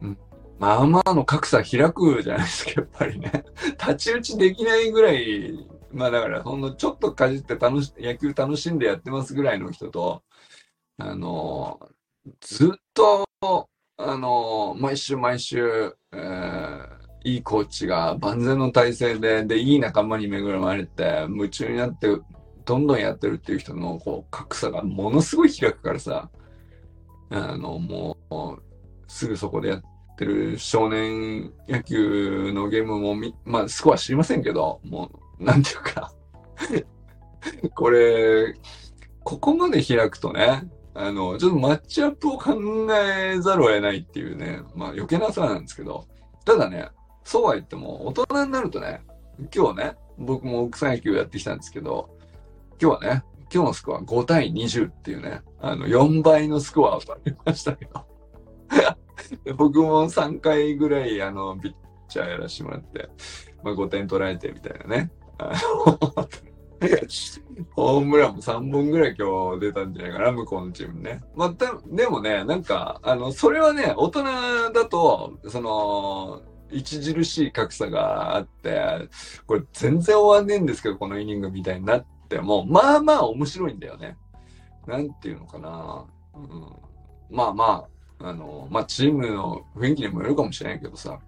[0.00, 0.18] うん、
[0.58, 3.44] まあまあの格差開くじゃないですか、やっぱりね。
[3.54, 10.22] 太刀打ちできないぐらい、まあだから、ほんのちょっとかじって楽し、野球楽しんでやってますぐらいの人と、
[10.98, 11.80] あの、
[12.40, 13.26] ずっと、
[13.96, 22.08] あの、毎週毎週、えーいいコーチが万全の体制で、で、いい仲間に恵まれて、夢中になって、
[22.66, 26.30] どんどんやってるっていう人の、こう、格差がものすごい開くからさ、
[27.30, 28.62] あの、もう、
[29.10, 29.82] すぐそこでやっ
[30.18, 36.12] てる少年野球のゲームも、まあ、スコア知りませんけど、もう、なんていうか
[37.74, 38.54] これ、
[39.22, 42.54] ここまで開くとね、あの、ちょっとマッチアップを考
[42.94, 46.06] えざるを得ないっていうね、まあ余計なさなんですけど、
[46.44, 46.88] ただね、
[47.24, 49.02] そうは言っても、大人になるとね、
[49.54, 52.08] 今日ね、僕も草野球やってきたんですけど、
[52.80, 58.06] 今日はね、今日のスコア5対20っていうね、あの、4倍のスコアを取りましたけど。
[59.56, 61.74] 僕も3回ぐらい、あの、ピッ
[62.08, 63.08] チャーやらせてもらって、
[63.62, 65.10] まあ5点取られてみたいなね。
[67.74, 71.22] ホームランも3本ぐらい今日出たんじゃないかな、向こうのチームね。
[71.34, 71.54] まあ、
[71.86, 74.22] でもね、なんか、あの、それはね、大人
[74.72, 76.42] だと、その、
[76.72, 79.08] 著しい格差があって、
[79.46, 84.16] これ全然終わんねえんですけど、このイニングみたいになっても、まあまあ面白いんだよね。
[84.86, 86.04] なんていうのかな。
[86.34, 86.66] うん、
[87.30, 87.86] まあま
[88.20, 91.18] あ、あの、まあチームの雰囲気にもよるかもしれないけどさ。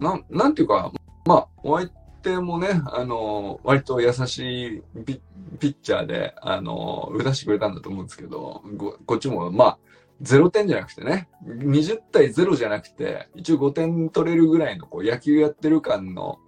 [0.00, 0.92] なん、なんていうか、
[1.26, 5.20] まあ、お相手手もね、あの、割と優しいピ
[5.60, 9.78] ッチャーで、あの、打たしてくれたんだと思うんですけど、ここっちも、まあ、
[10.22, 16.38] 0点じゃなくてね、20対0じゃなくて、一応5点取れるぐらいのこう野球やってる感の、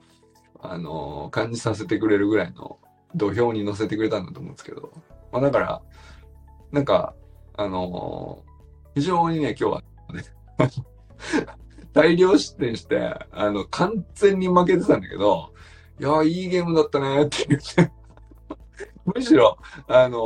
[0.62, 2.78] あの感じさせてくれるぐらいの
[3.14, 4.92] 土俵に乗せてくれたんだと思うんですけど、
[5.32, 5.82] まあだから、
[6.72, 7.14] なんか、
[7.56, 8.42] あの
[8.94, 10.24] 非常にね、今日はね、
[11.92, 15.52] 大量失点して、あの、完全に負けてたんだけど、
[16.00, 17.92] いや、いいゲームだったねっていうね。
[19.04, 19.58] むしろ、
[19.88, 20.18] あの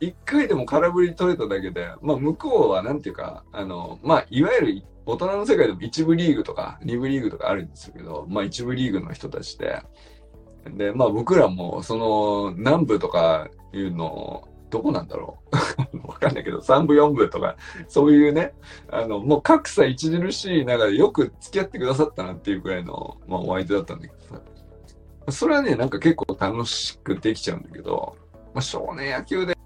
[0.00, 9.82] ー一回でも空振り取れただけで、まあ、向こうはなんていうか、あのまあ、いわゆる大人の世界でも一部リーグとか二部リーグとかあるんですけど、まあ、一部リーグの人たちで、
[10.76, 15.38] で、まあ、僕らも、その、南部とかいうの、どこなんだろ
[15.94, 15.98] う？
[16.08, 17.56] わかんないけど、3部4部とか、
[17.86, 18.54] そういうね、
[18.90, 24.40] あの、もう格差著しい中でよく付き合ってくださったなっていうくらいの、まあ、お相手だったんだけどさ。
[25.30, 28.16] それはね、なんか結構楽しくできちゃうんだけど、
[28.52, 29.56] まあ、少年野球で、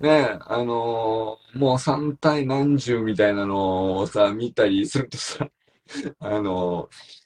[0.00, 5.48] ね、あのーもう3対何十みたいなのをさ、見たりするとさ、
[6.20, 7.20] あのー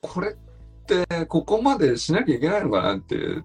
[0.00, 0.36] これっ
[0.86, 3.42] てここまでしなきゃいけないのかなって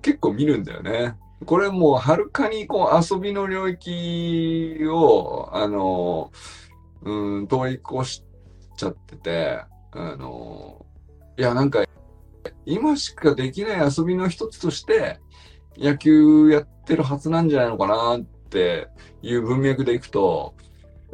[0.00, 1.14] 結構見るんだよね。
[1.44, 6.64] これもうはるかにこう遊びの領域を、あのー
[7.04, 8.24] うん、通り越し
[8.76, 10.84] ちゃってて、あの
[11.36, 11.84] いや、なんか、
[12.66, 15.20] 今しかできない遊びの一つとして、
[15.76, 18.88] 野球やってるはずなんじゃないのかなって
[19.22, 20.54] いう文脈でいくと、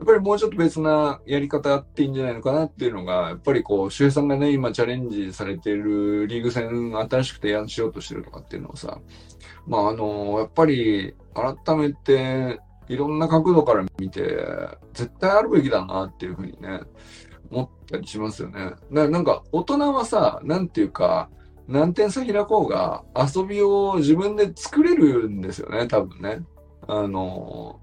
[0.01, 8.99] やっぱりもうちょっと別なやり方あっていいんじゃないのかなっていうのが、やっぱりこう、周平さんがね、今チャレンジされてるリーグ戦、新しく提案しようとしてるとかっていうのをさ、
[9.67, 14.23] まああの、やっぱり改めていろんな角度から見て、
[14.95, 16.81] 絶対あるべきだなっていうふうにね、
[17.51, 18.59] 思ったりしますよね。
[18.65, 21.29] だからなんか大人はさ、なんていうか、
[21.69, 26.43] 何点差開こうが遊びを自分で作れるんですよね、多分ね。
[26.89, 27.81] あの、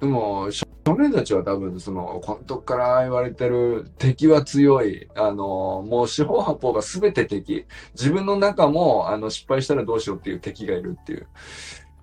[0.00, 5.08] でも、少年たちは多分その監督から言われてる敵は強い。
[5.14, 7.66] あの、もう四方八方が全て敵。
[7.94, 11.26] 自分の中もあの失敗したらどうしようっていう敵がいるっていう。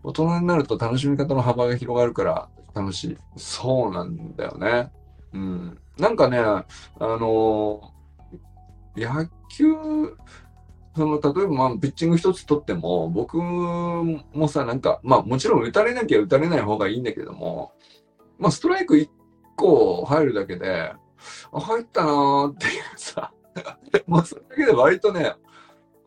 [0.04, 3.18] 大人になると楽しみ方の幅が広がるから楽しい。
[3.36, 4.92] そうなんだよね。
[5.34, 5.78] うん。
[6.00, 6.66] なんかね、あ
[7.00, 7.94] の、
[8.96, 9.74] 野球、
[10.96, 17.74] その、例えば、まあ、ピッチング一つ取っても、僕もさ、なんか、まあ、もちろん打たれなきゃ打たれない方がいいんだけども、
[18.40, 19.10] まあ、ストライク1
[19.56, 20.94] 個入るだけで、
[21.52, 23.32] あ、入ったなーっていうさ、
[24.08, 25.36] もうそれだけで割とね、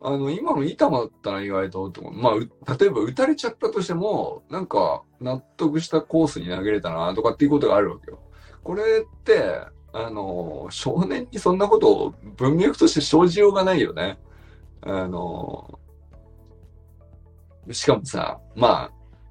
[0.03, 8.19] あの、今のいい球だったな、意外と、とまあ、例えば打たれちゃったとしても、なんか、納得したコースに投げれたな、とかっていうことがあるわけよ。
[8.63, 9.59] これって、
[9.93, 14.17] あの、少年にそんなことを文脈として生じようがないよね。
[14.81, 15.79] あの、
[17.71, 18.89] しかもさ、ま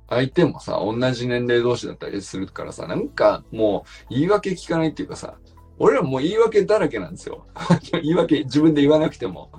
[0.09, 5.39] あ、相手もさ、同じ年齢同士だったりするからさ、なんかもう言い訳聞かないっていうかさ、
[5.79, 7.47] 俺らもう言い訳だらけなんですよ。
[7.93, 9.51] 言い訳自分で言わなくても。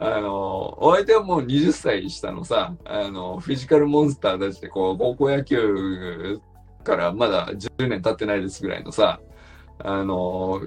[0.00, 6.40] あの、お相手はもう20歳下のさ、あの、フィジカルモンスターたちで、こう、高校野球
[6.82, 9.20] からまだ10年経ってないですぐらいのさ、
[9.80, 10.60] あの、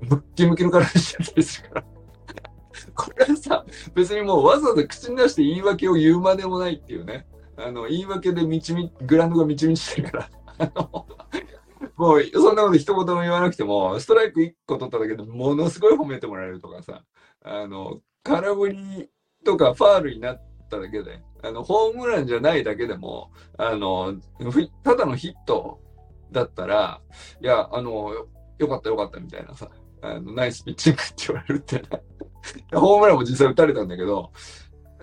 [0.00, 1.84] ムッキムキの体してたりするから。
[2.94, 3.64] これはさ、
[3.94, 7.26] 別にもうわざわざ口に出して言い訳を言うまでもないっていうね。
[7.56, 10.30] あの、言い訳で道み、グラウンドが満ち満ちてるから。
[10.58, 11.06] あの、
[11.96, 17.02] もう、そんなこと一言も言わなくても、ストライク1個取っただけでものすごい褒めてもらえるとかさ、
[17.42, 19.10] あの、空振り
[19.44, 24.14] とかファールになっただけで、あの、ホームランじゃないだけでも、あの、
[24.82, 25.80] ただのヒット
[26.32, 27.00] だったら、
[27.40, 28.26] いや、あの、
[28.58, 29.68] よかったよかったみたいなさ、
[30.02, 31.82] あのナイスピッチングって言われるってね。
[32.72, 34.30] ホームランも実際打たれたんだけど、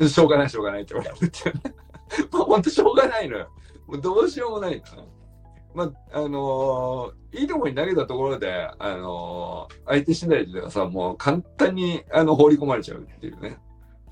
[0.08, 1.76] しょうがないしょうがないって言われるってね。
[2.32, 3.50] まあ、ほんとしょうがないのよ。
[3.88, 5.08] もうどうしようもないの。
[5.74, 13.58] まあ、あのー、いいところに投げたところで、あのー、相手次第ではさ、もう簡単にあの放り込まれちゃうっていうね。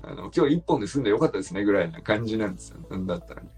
[0.02, 2.78] あの、今日一本で済んでよかったですねぐらいな感じなんですよ。
[2.90, 3.48] なんだったらね。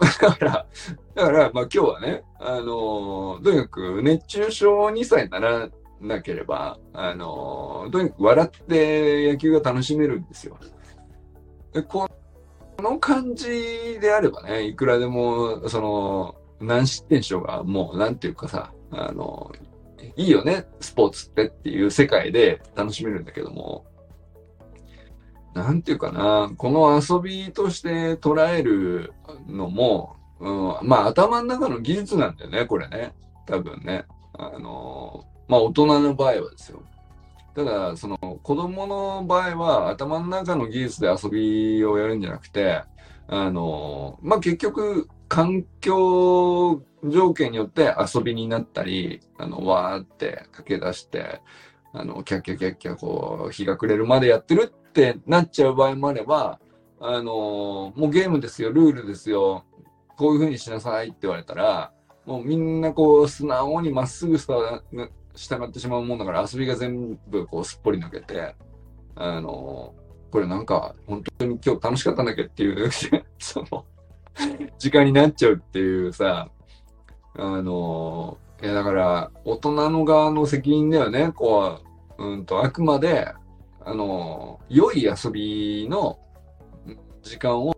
[0.00, 0.66] だから、
[1.14, 5.68] だから、まあ今日はね、あのー、とにかく熱中症にさえなら
[6.00, 10.58] なければ、あのとにかく笑って野球が楽しめるんですよ。
[11.72, 12.08] でこ
[12.78, 19.50] の感じであればね、いくらでも、その、何失点しようが、もう、なんていうかさ、あの、
[20.16, 23.86] いいよね、スポーツってっていう世界で楽しめるんだけども、
[25.56, 29.14] なんていうかな、この遊びとして捉える
[29.48, 30.50] のも、う
[30.84, 33.14] ん、まあ頭の中の技術なんだよね、これね。
[33.46, 34.04] 多分ね。
[34.34, 36.82] あの、まあ大人の場合はですよ。
[37.54, 42.82] ただ、その子供の場合は頭の中の技術で遊びをやるんじゃなくて、
[43.26, 51.40] あの、まあ、結局、環境条件によって遊びになったり、あの、わーって駆け出して、
[51.92, 56.60] あの、キャッキャキャッキャこう、日が暮れるまでやってるってなっちゃう場合もあれば、
[57.00, 59.64] あの、もうゲームですよ、ルールですよ、
[60.16, 61.92] こういう風にしなさいって言われたら、
[62.24, 68.54] もうみんなこう、素直にまっすぐ従ってしまうもんだから遊びが全部こうすっぽり抜けて、
[69.14, 69.94] あの、
[70.30, 72.90] これなんか本当に今日楽しかったんだっけっていう
[73.38, 73.84] その、
[74.78, 76.50] 時間になっちゃうっていうさ、
[77.38, 81.80] あの、いやだから大人の側の責任ではね、こ
[82.18, 83.32] う、うんと、あくまで、
[83.84, 86.18] あの、良い遊びの
[87.22, 87.74] 時間を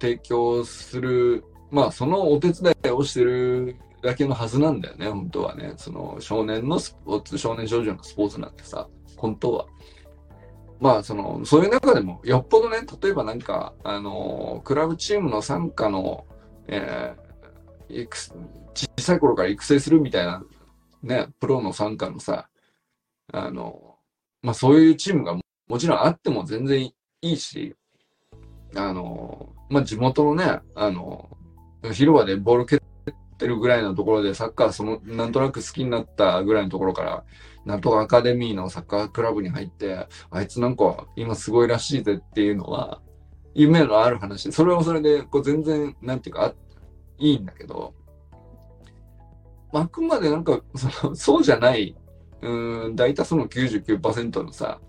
[0.00, 5.74] 提供する、まあそのお手伝いをしてるだけのはずなんだよね、本当はね。
[5.76, 9.66] その少年のスポーツ、少年少女のスポーツなんてさ、本当は。
[10.78, 16.26] まあ、その、そういう中でも、よっぽどね、例えばなんか、あの、クラブチームの参加の、
[16.68, 18.08] えー、
[18.76, 20.42] 小さい頃から育成するみたいな、
[21.02, 22.48] ね、プロの参加のさ、
[23.32, 23.96] あの、
[24.42, 25.34] まあそういうチームが
[25.68, 27.74] もちろんあっても全然いいし、
[28.74, 31.28] あの、まあ地元のね、あの、
[31.92, 32.80] 広場でボール蹴っ
[33.38, 37.24] てるぐらいのところでサッカーそのなんとなく好きになったぐらいのところから
[37.64, 43.00] なんとかアカデミーのサッカークラブに入ってあいつなんか今すごいらしいぜっていうのは
[43.54, 44.52] 夢のある話。
[44.52, 46.54] それはそれでこう全然なんていうか
[47.18, 47.94] いいんだけど。
[49.80, 51.96] あくまでなんかその そうじゃない
[52.42, 54.80] うん大多数の99%のさ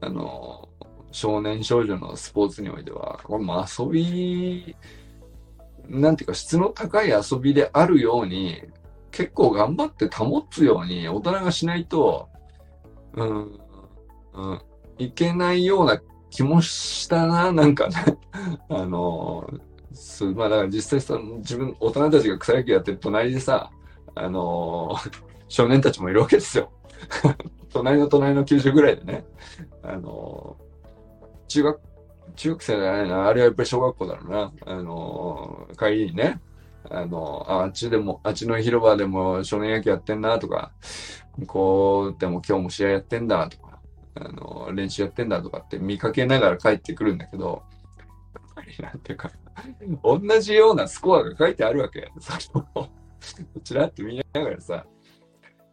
[0.00, 0.68] あの
[1.10, 4.76] 少年少女のスポーツにおいてはこれも遊び
[5.88, 8.62] なんていうか質の高い遊びであるように、
[9.10, 12.28] 結構頑張って保つように大人がしないと、
[13.14, 13.58] うん、
[14.34, 14.62] うん、
[14.98, 17.94] いけないような気もしたな、なんかね。
[18.68, 19.48] あの、
[20.36, 23.70] まあだから実際さ、自分、大人たちが草野球やってる隣でさ、
[24.14, 24.96] あの、
[25.48, 26.70] 少年たちもいるわけですよ。
[27.72, 29.24] 隣の隣の球場ぐらいでね、
[29.82, 30.56] あの、
[31.48, 31.80] 中学
[32.36, 34.52] 中学生じゃないな、あれはやっぱり小学校だろうな。
[34.66, 36.40] あのー、帰りにね、
[36.90, 40.72] あの、あっちでも、あっちの広場でも少年野球やってんなとか、
[41.46, 43.80] こうでも今日も試合やってんだとか、
[44.14, 47.62] あの、練習やってんだとかって見かけながら帰ってくるんだけど、
[48.34, 49.30] やっぱりなんていうか、
[50.02, 52.10] 同じようなスコアが書いてあるわけ。
[52.20, 52.88] その、
[53.64, 54.86] ちらって見ながらさ。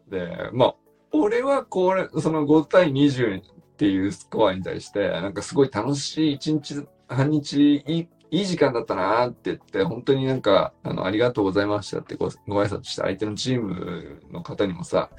[0.10, 0.76] で、まあ、
[1.12, 3.44] 俺はこれ、その5対20っ
[3.78, 15.10] ていうスコアに対して、なんかすごい楽しい一日、半日いい、いい時間だったなって言って、本当になんか、あの、ありがとうございましたってごご挨拶した相手のチームの方にもさ、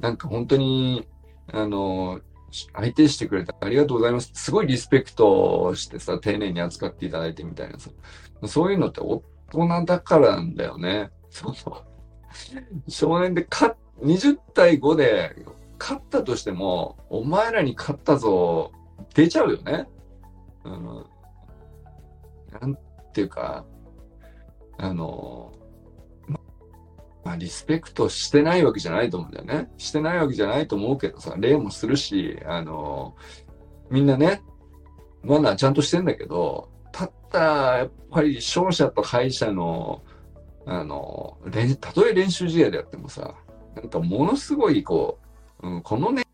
[0.00, 1.06] なんか本当に、
[1.52, 2.20] あの、
[2.74, 4.30] 相手してくれてありがとうございます。
[4.34, 7.90] すごいリスペクトしてさ、丁寧に扱っていただいてみたいなさ。
[8.46, 11.10] そういうのって大人だからなんだよね。
[11.34, 12.90] そうそう。
[12.90, 15.34] 少年で勝20対5で
[15.78, 18.70] 勝ったとしても、お前らに勝ったぞ、
[19.14, 19.88] 出ちゃうよね。
[20.64, 21.06] うん。
[22.60, 22.78] なん
[23.12, 23.64] ていうか、
[24.78, 25.52] あの、
[27.24, 29.70] まあ、リスペクトしてないわけじゃないと思うんだよね。
[29.78, 33.16] してないわけじゃないと思うけどさ、礼もするし、あの、
[33.90, 34.42] みんなね、
[35.22, 37.38] マナーちゃんとしてんだけど、たった、
[37.78, 40.02] やっぱり勝者と敗者の、
[40.66, 43.34] あの、練たとえ練習試合でやってもさ、
[43.74, 45.18] なんかものすごいこ
[45.62, 46.24] う、うん、この年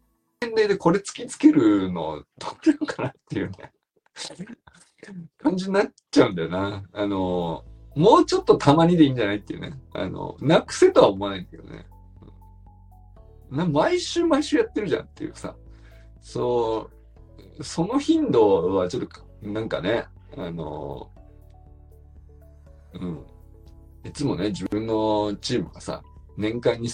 [0.51, 3.73] 齢でこれ突きつけるの、どうなのかなっていうね、
[5.39, 6.85] 感じになっちゃうんだよな。
[6.93, 7.65] あの、
[7.95, 9.73] もうちょっとたまにでいいんじゃないっていうね。
[9.93, 11.87] あの、なくせとは思わないんだけどね。
[13.51, 15.57] な毎週毎週やってるじゃんっていうさ。
[16.21, 16.91] そ
[17.59, 19.09] う、その頻度はちょっと、
[19.43, 20.07] なんかね、
[20.37, 21.11] あの、
[22.95, 23.27] うん。
[24.05, 26.03] いつもね、自分のチームがさ、
[26.37, 26.89] 年間に、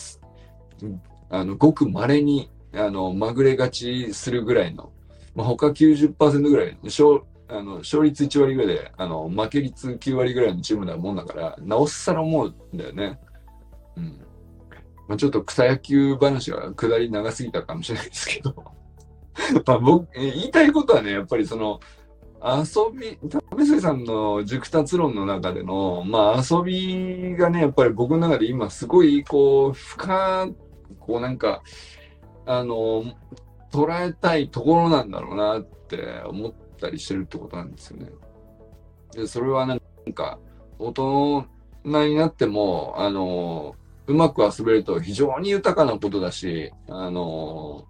[1.30, 4.92] あの、ごく稀に、あの、まぐれ勝ちするぐらいの、
[5.34, 13.18] まあ、他90%ぐらい、勝、あの、勝率1割ぐらいで、あの、負け率9割ぐらいのチームなもんだから、なおさら思うんだよね。
[13.96, 14.20] うん。
[15.06, 18.54] まあ、ちょっと草野球話は下り長すぎたかもしれないですけど。
[19.66, 21.80] まあ僕、言いたいことはね、やっぱりその、
[22.44, 23.18] 遊び、
[23.56, 30.52] 為末さんの熟達論の中での、まあ遊びがね、やっぱり僕の中で今すごい、こう、深、
[31.00, 31.62] こうなんか、
[32.44, 33.04] あの、
[33.72, 38.10] 捉えたいところなんだろうなって思ったりしてるってことなんですよね。
[39.12, 39.80] で、それはなん
[40.12, 40.38] か、
[40.78, 41.46] 大人
[41.84, 43.74] になっても、あの、
[44.06, 47.86] うまく遊べると非常に豊かなことだし、あの、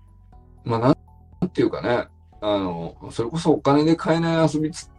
[0.65, 0.97] まあ、なん
[1.41, 2.07] なんていうかね、
[2.47, 4.91] あの、それこそお金で買えない遊びつ、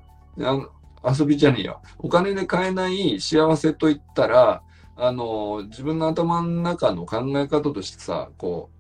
[0.42, 0.68] あ
[1.08, 1.80] 遊びじゃねえよ。
[2.00, 4.64] お金で買えない幸せといったら、
[4.96, 8.72] あの、自分の頭の中の考え方としてさ、こ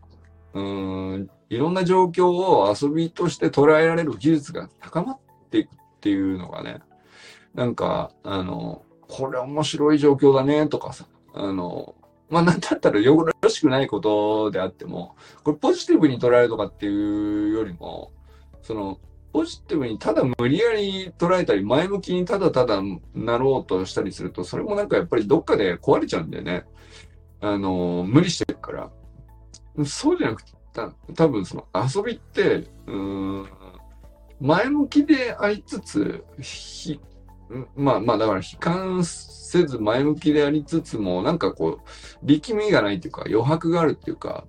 [0.55, 5.19] う、うん、いろんな状況を遊びとして捉えられる技術が高まっ
[5.51, 6.79] ていくっていうのがね、
[7.53, 11.05] なんか、あの、これ面白い状況だねとかさ、
[11.35, 11.93] あの、
[12.31, 18.11] まあ、なんだったらよろしくないことであっても、これポジティブに捉えるとかっていうよりも、
[18.65, 18.99] その、
[19.31, 22.81] ポジティブにただ無理やり捉えたり、前向きにただただ
[23.13, 26.65] なろうとしたりすると、それもなんかやっぱりどっかで壊れちゃうんだよね。
[27.41, 28.91] あの、無理してるから。
[29.85, 33.49] そうじゃなくて、た多分その遊びって、うん、
[34.41, 36.99] 前向きでありつつ、ひ
[37.75, 44.45] まあまあだから悲観せず前向きでありつつも、なんかこう、力みがないっていうか余白があるっていうか、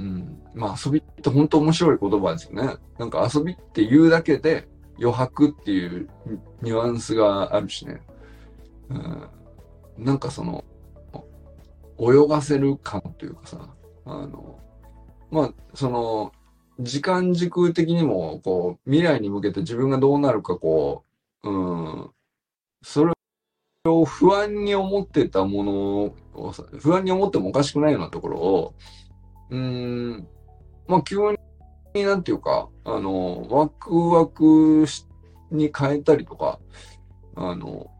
[0.00, 0.42] うん。
[0.54, 2.76] まあ遊びって本当面白い言葉ですよね。
[2.98, 4.66] なんか遊びって言うだけで
[4.98, 6.08] 余白っていう
[6.62, 8.00] ニュアンスがあるしね。
[8.88, 9.28] うん。
[9.98, 10.64] なんかその、
[11.98, 13.74] 泳がせる感というかさ、
[14.06, 14.58] あの、
[15.30, 16.32] まあその、
[16.80, 21.04] 時間軸的にも、こう、未来に向けて自分がどうなるか、こ
[21.42, 22.10] う、うん、
[22.82, 23.12] それ
[23.84, 26.14] を不安に思ってたものを、
[26.78, 28.74] 不安に思ってもおかしくないようなところを、
[29.50, 30.28] うん、
[30.86, 31.18] まあ、急
[31.94, 35.06] になんていうか、あの、ワクワクし
[35.50, 36.60] に変えたりとか、
[37.34, 37.90] あの、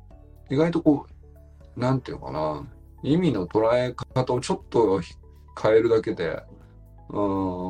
[0.50, 1.06] 意外とこ
[1.76, 2.66] う、なんていうのかな、
[3.02, 5.00] 意味の捉え方をちょっと
[5.60, 6.42] 変えるだけで、
[7.08, 7.18] うん、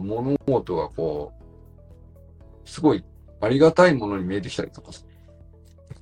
[0.07, 3.05] 物事がこう、すごい
[3.41, 4.91] ありがたいものに見えてきたりとか、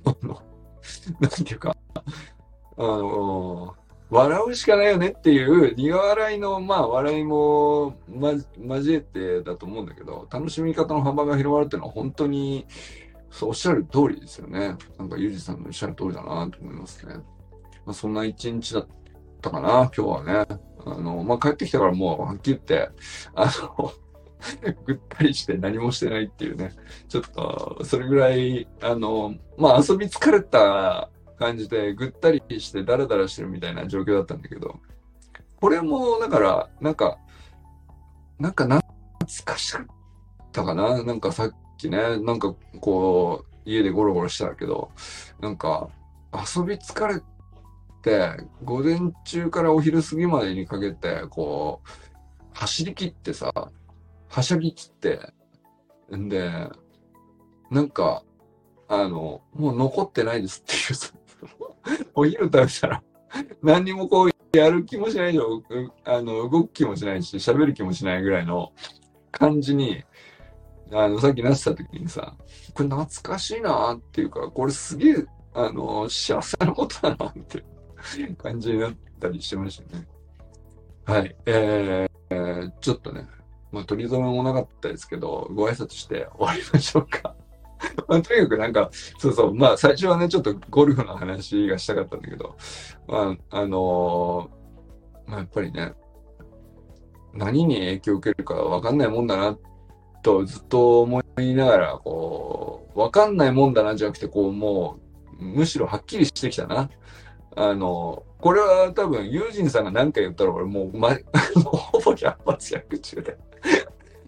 [0.05, 0.41] あ の
[1.19, 2.03] なんていうか、あ
[2.77, 3.75] の、
[4.09, 12.65] 笑うしかないよねっていう苦笑いの、まあ、笑いも、ま、交えてだと思うんだけど、楽しみ方の幅が広がるっていうのは本当に、
[13.29, 14.75] そうおっしゃる通りですよね。
[14.97, 17.15] なんか、ゆうじさんのおっしゃる通りだなと思いますね。
[17.85, 18.87] まあ、そんな一日だっ
[19.41, 20.59] たかな、今日はね。
[20.85, 22.89] あの、まあ、帰ってきたからもう、はっきり言って、
[23.35, 23.45] あ
[23.77, 23.91] の、
[24.85, 26.71] ぐったりして何もしてないっていうね。
[27.07, 31.09] ちょっと、それぐらい、あの、まあ、遊び疲れた
[31.39, 34.79] 感じで、ぐったりしてダラダラしてるみたいな状況だったんだけど、
[35.59, 37.17] これも、だから、なんか、
[38.37, 38.81] なんか懐
[39.45, 39.85] かしかっ
[40.51, 41.03] たかな？
[41.03, 44.91] なんかさっきね、なんかこう、家でゴロゴロしたけど、
[45.41, 45.89] なんか、
[46.33, 47.21] 遊び疲れ
[48.01, 51.89] て、午前中からお昼過ぎまでにかけて、こう、
[52.53, 53.51] 走り切ってさ、
[54.27, 55.33] はしゃぎ切って、
[56.15, 56.51] んで、
[57.69, 58.23] なんか、
[58.87, 61.13] あの、もう残ってないですっていうさ、
[62.13, 63.03] お昼食べたら、
[63.61, 65.63] 何にもこう、やる気もしないでし、う
[66.03, 68.71] あの、動く気もしないし、喋る気もしないぐらいの
[69.31, 70.03] 感じに、
[70.91, 72.35] あの、さっきなってた時にさ、
[72.73, 77.63] これ懐かしいなっていうか、これすげえ、あの、幸せなことだなって
[78.37, 80.07] 感じになったりしてましたね。
[81.05, 81.35] はい。
[81.45, 83.27] えー、ちょっとね、
[83.71, 87.35] まあ、取り留めもなかったですけど、ご挨拶して終わりましょうか。
[88.07, 92.55] まあ、とにかくなんか、そうそう、まあ、最初はね、ちょっとゴルフの話がしたかったんだけど、
[93.07, 95.93] まあ、あのーまあ、やっぱりね、
[97.33, 99.57] 何に影響を受けるかわかんないもんだな、
[100.23, 104.99] とずっと思いながら、こう、わかんないもんだなじゃなくて、こう、も
[105.39, 106.89] う、むしろはっきりしてきたな。
[107.55, 111.09] あの、これは多分、ユージンさんが何か言ったら、俺もう、ま、
[111.63, 113.37] ほぼ100発100中で。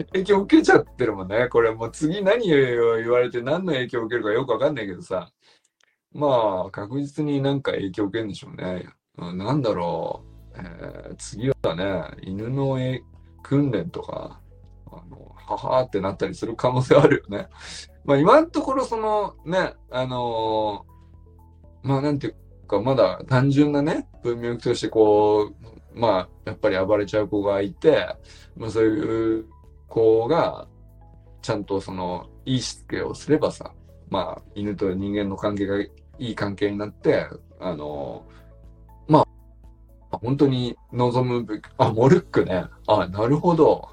[0.06, 1.48] 影響受けちゃってるもんね。
[1.50, 5.32] これもう次何を言われて何の影響を受けるかよくわかんないけどさ。
[6.14, 8.86] まあ、確実になんか影響を受けるんでしょうね。
[9.18, 10.32] うんなんだろう。
[10.58, 13.02] えー次はね、犬のえ
[13.44, 14.40] 訓練とか、
[14.88, 17.48] あの、はってなったりする可能性あるよね。
[18.04, 22.36] まあ今のところそのね、あのーまあなんていう
[22.68, 25.52] か、まだ単純なね、文脈としてこ
[25.96, 28.08] う、まあやっぱり暴れちゃう子がいて、
[28.56, 29.46] まあそういう
[29.92, 30.68] 子が、
[31.42, 33.74] ちゃんとその、いいしつけをすればさ、
[34.10, 37.28] まあ犬と人間の関係がいい関係になって、
[37.60, 38.26] あの
[39.08, 39.26] ま
[40.12, 42.66] あ、本当に望むべき、あ、モルックね。
[42.88, 43.90] あ、なるほど。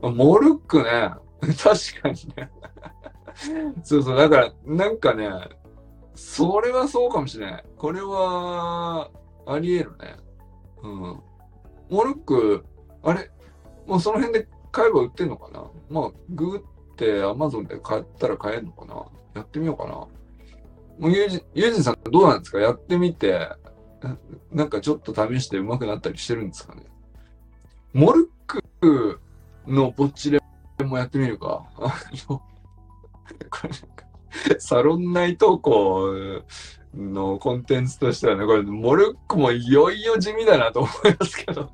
[0.00, 1.10] モルックね。
[1.58, 2.50] 確かにね。
[3.82, 5.28] そうそう、だから、なんかね、
[6.14, 7.64] それはそうかもしれない。
[7.76, 9.10] これは、
[9.46, 10.16] あり得るね。
[10.82, 11.22] うん。
[11.90, 12.64] モルック、
[13.02, 13.30] あれ？
[13.86, 15.64] もうその辺で買えば売ってんのかな？
[15.90, 16.62] まあ、グーっ
[16.96, 19.04] てアマゾンで買ったら買えるのかな？
[19.34, 19.92] やってみようかな。
[19.92, 20.08] も
[21.00, 22.58] うユージ、ユージさんどうなんですか？
[22.58, 23.48] やってみて、
[24.50, 26.82] なんかちょっと試して上手くなったりしてるんですかね？
[27.92, 28.26] モルッ
[28.80, 29.20] ク
[29.66, 30.40] のぼっちで
[30.84, 31.64] もやってみるか。
[31.76, 31.94] あ
[32.28, 32.44] の、こ
[33.64, 34.04] れなんか、
[34.58, 36.06] サロン内投稿
[36.94, 41.70] のコンテンツとしてはね、これ、モルックもいよいよ地味だなと思いますけどね。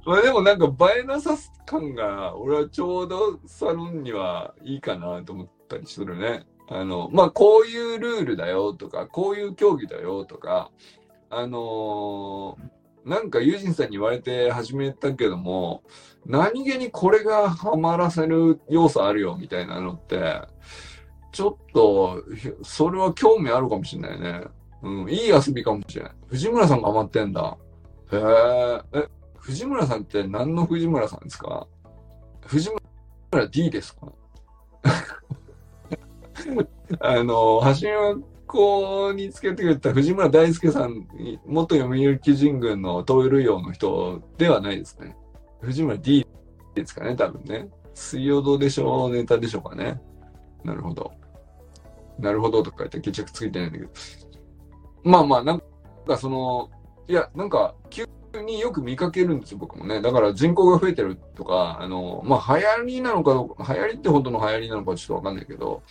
[0.04, 1.36] まあでもなんか映えなさ
[1.66, 6.46] 感が、俺はちょうどサロンにはいいかなと思ったりするね。
[6.68, 10.70] あの、まあこういうルールだよとか、こういう競技だよとか、
[11.30, 15.82] あのーなんかユージンさんに言われて始めたけども、
[16.24, 20.40] 何気にこれがハマらせる要素あるよみたいなのって、
[21.32, 22.22] ちょっと、
[22.62, 24.44] それは興味あるかもしれないね。
[24.82, 26.12] うん、いい遊びかもしれない。
[26.28, 27.56] 藤村さんがハマってんだ。
[28.12, 29.08] へえ。
[29.42, 31.66] え、藤村さんって何の藤村さんですか？
[32.46, 32.70] 藤
[33.32, 34.12] 村 D ですか？
[37.00, 41.06] あの、橋本校につけてくれた藤村大輔さん、
[41.46, 45.16] 元読売巨人軍の東類王の人ではないですね。
[45.60, 46.26] 藤村 D
[46.74, 47.70] ですかね、多分ね。
[47.94, 50.00] 水曜どうでしょうネタでしょうかね。
[50.64, 51.12] なるほど。
[52.18, 53.90] なるほどとか言って決着ついてないんだけど。
[55.04, 55.62] まあまあ、なん
[56.06, 56.70] かその、
[57.08, 58.04] いや、なんか、急
[58.44, 60.00] によく見かけるんですよ、僕もね。
[60.02, 65.82] だから人口が増えてるとか、あの、まあ流行りなのかどうか、流行りってほどの流行りなのかちょっとわかんないけど、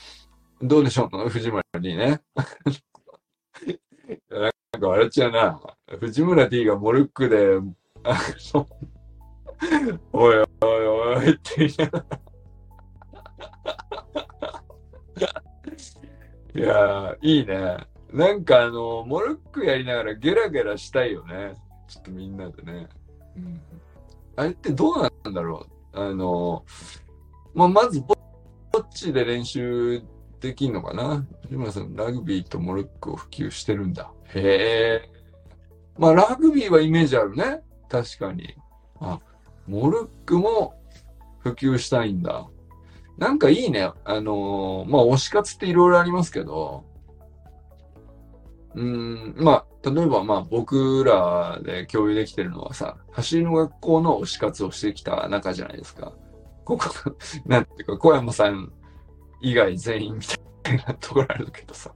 [0.61, 2.21] どうでしょう藤村 D ね。
[4.29, 5.59] なんか笑っちゃうな。
[5.99, 7.59] 藤村 D がモルックで、
[8.03, 8.19] あ
[8.53, 8.67] の、
[10.13, 12.21] おいおいおいって言いながら。
[16.53, 17.77] いや、いいね。
[18.11, 21.53] なんかあの、モルックやりながらゲラゲラしたいよね。
[21.91, 22.87] ちょっとみんなでね。
[23.35, 23.61] うん、
[24.37, 25.99] あれってどうなんだろう？
[25.99, 26.63] あの、
[27.53, 28.15] まあ、まずぼ、
[28.71, 30.01] ぼっちで練習
[30.39, 31.25] できんのかな？
[31.43, 34.09] 藤村さん、ラグビーとモルックを普及してるんだ。
[34.33, 35.09] へえ。
[35.97, 37.61] まあ、ラグビーはイメージあるね。
[37.89, 38.55] 確かに。
[39.01, 39.19] あ、
[39.67, 40.73] モルックも
[41.39, 42.47] 普及したいんだ。
[43.17, 43.91] なんかいいね。
[44.05, 46.85] あのーまあ、推し活っていろいろありますけど、
[48.75, 56.13] うーん、まあ、例えばまあ僕らで共有できてるのはさ、走りの学校の推し活をしてきた中じゃないですか。
[56.63, 56.85] ここ、
[57.45, 58.71] なんていうか、小山さん
[59.41, 60.21] 以外全員み
[60.63, 61.91] たいなところあるけどさ。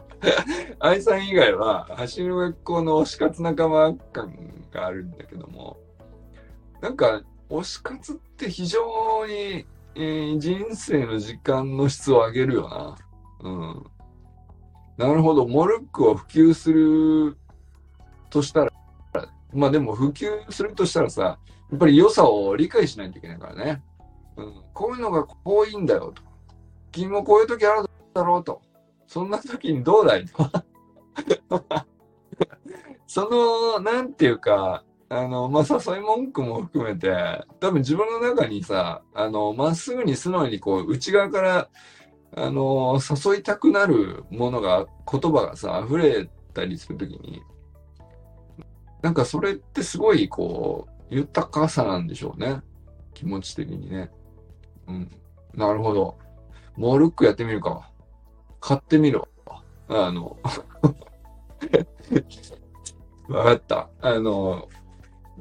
[0.79, 5.77] 愛さん以外は、走りの学校の推し活仲間感があるんだけども、
[6.81, 8.81] なんか、推し活って非常
[9.27, 9.65] に、
[9.97, 13.49] えー人生の時間の質を上げるよな。
[13.49, 13.85] うん。
[14.97, 15.47] なるほど。
[15.47, 17.37] モルックを普及する
[18.35, 18.71] としたら、
[19.53, 21.39] まあでも普及するとしたらさ、
[21.71, 23.81] やっぱり良さを理解しないといけないからね。
[24.35, 24.53] うん。
[24.73, 26.21] こういうのがこういいんだよと。
[26.91, 28.61] 君もこういう時あるだろうと。
[29.07, 30.49] そんな時にどうだいと。
[33.07, 37.09] その、なんていうか、あの、まあ、誘い文句も含めて、
[37.61, 41.69] 多分自分の中にさ、あの、まっすぐに素直にこう、内側から、
[42.35, 47.41] あの、誘いたくなるものが、言葉がさ、溢れたりするときに、
[49.05, 52.63] なんかそれってすごいこう、豊かさなんでしょうね。
[53.13, 54.09] 気持ち的にね。
[54.87, 55.11] うん。
[55.53, 56.17] なるほど。
[56.75, 57.91] モルックやってみるか。
[58.59, 59.21] 買ってみる。
[59.89, 60.37] あの、
[63.29, 63.89] わかった。
[64.01, 64.67] あの、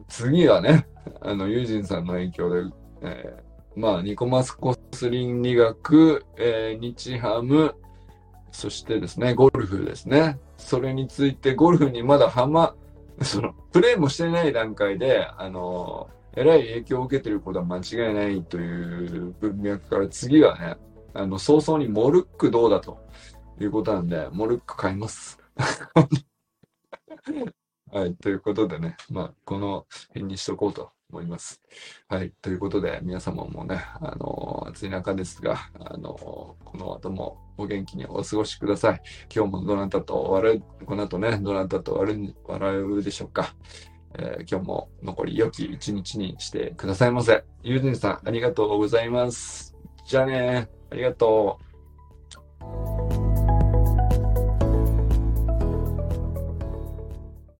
[0.08, 0.86] 次はね、
[1.22, 7.74] あの、ユージンさんの影響で、えーまあ、ニコマスコスリン理学、えー日ハム、
[8.52, 10.38] そしてですね、ゴルフですね。
[10.58, 12.74] それについて、ゴルフにまだはま、
[13.22, 20.76] その、プレーもしてない段階で、あの、えらい影響を受けてることは間違いないという文脈から次はね、
[21.12, 22.98] あの、早々にモルックどうだと
[23.60, 25.38] いうことなんで、モルック買います。
[27.94, 31.62] はい、ということでね、まあ、この辺にしとこうと思います。
[32.08, 39.02] はい、ということで、皆様もね、あの、暑い中ですが、あの、この後もお元気にお過ごしください。
[39.32, 42.04] 今日もどなたと笑う、この後ね、どなたと
[42.48, 43.54] 笑うでしょうか。
[44.18, 47.44] えー今日も残り良き一日にしてくださいませ。
[47.62, 49.76] ゆうじんさん、ありがとうございます。
[50.04, 51.63] じゃあね、ありがとう。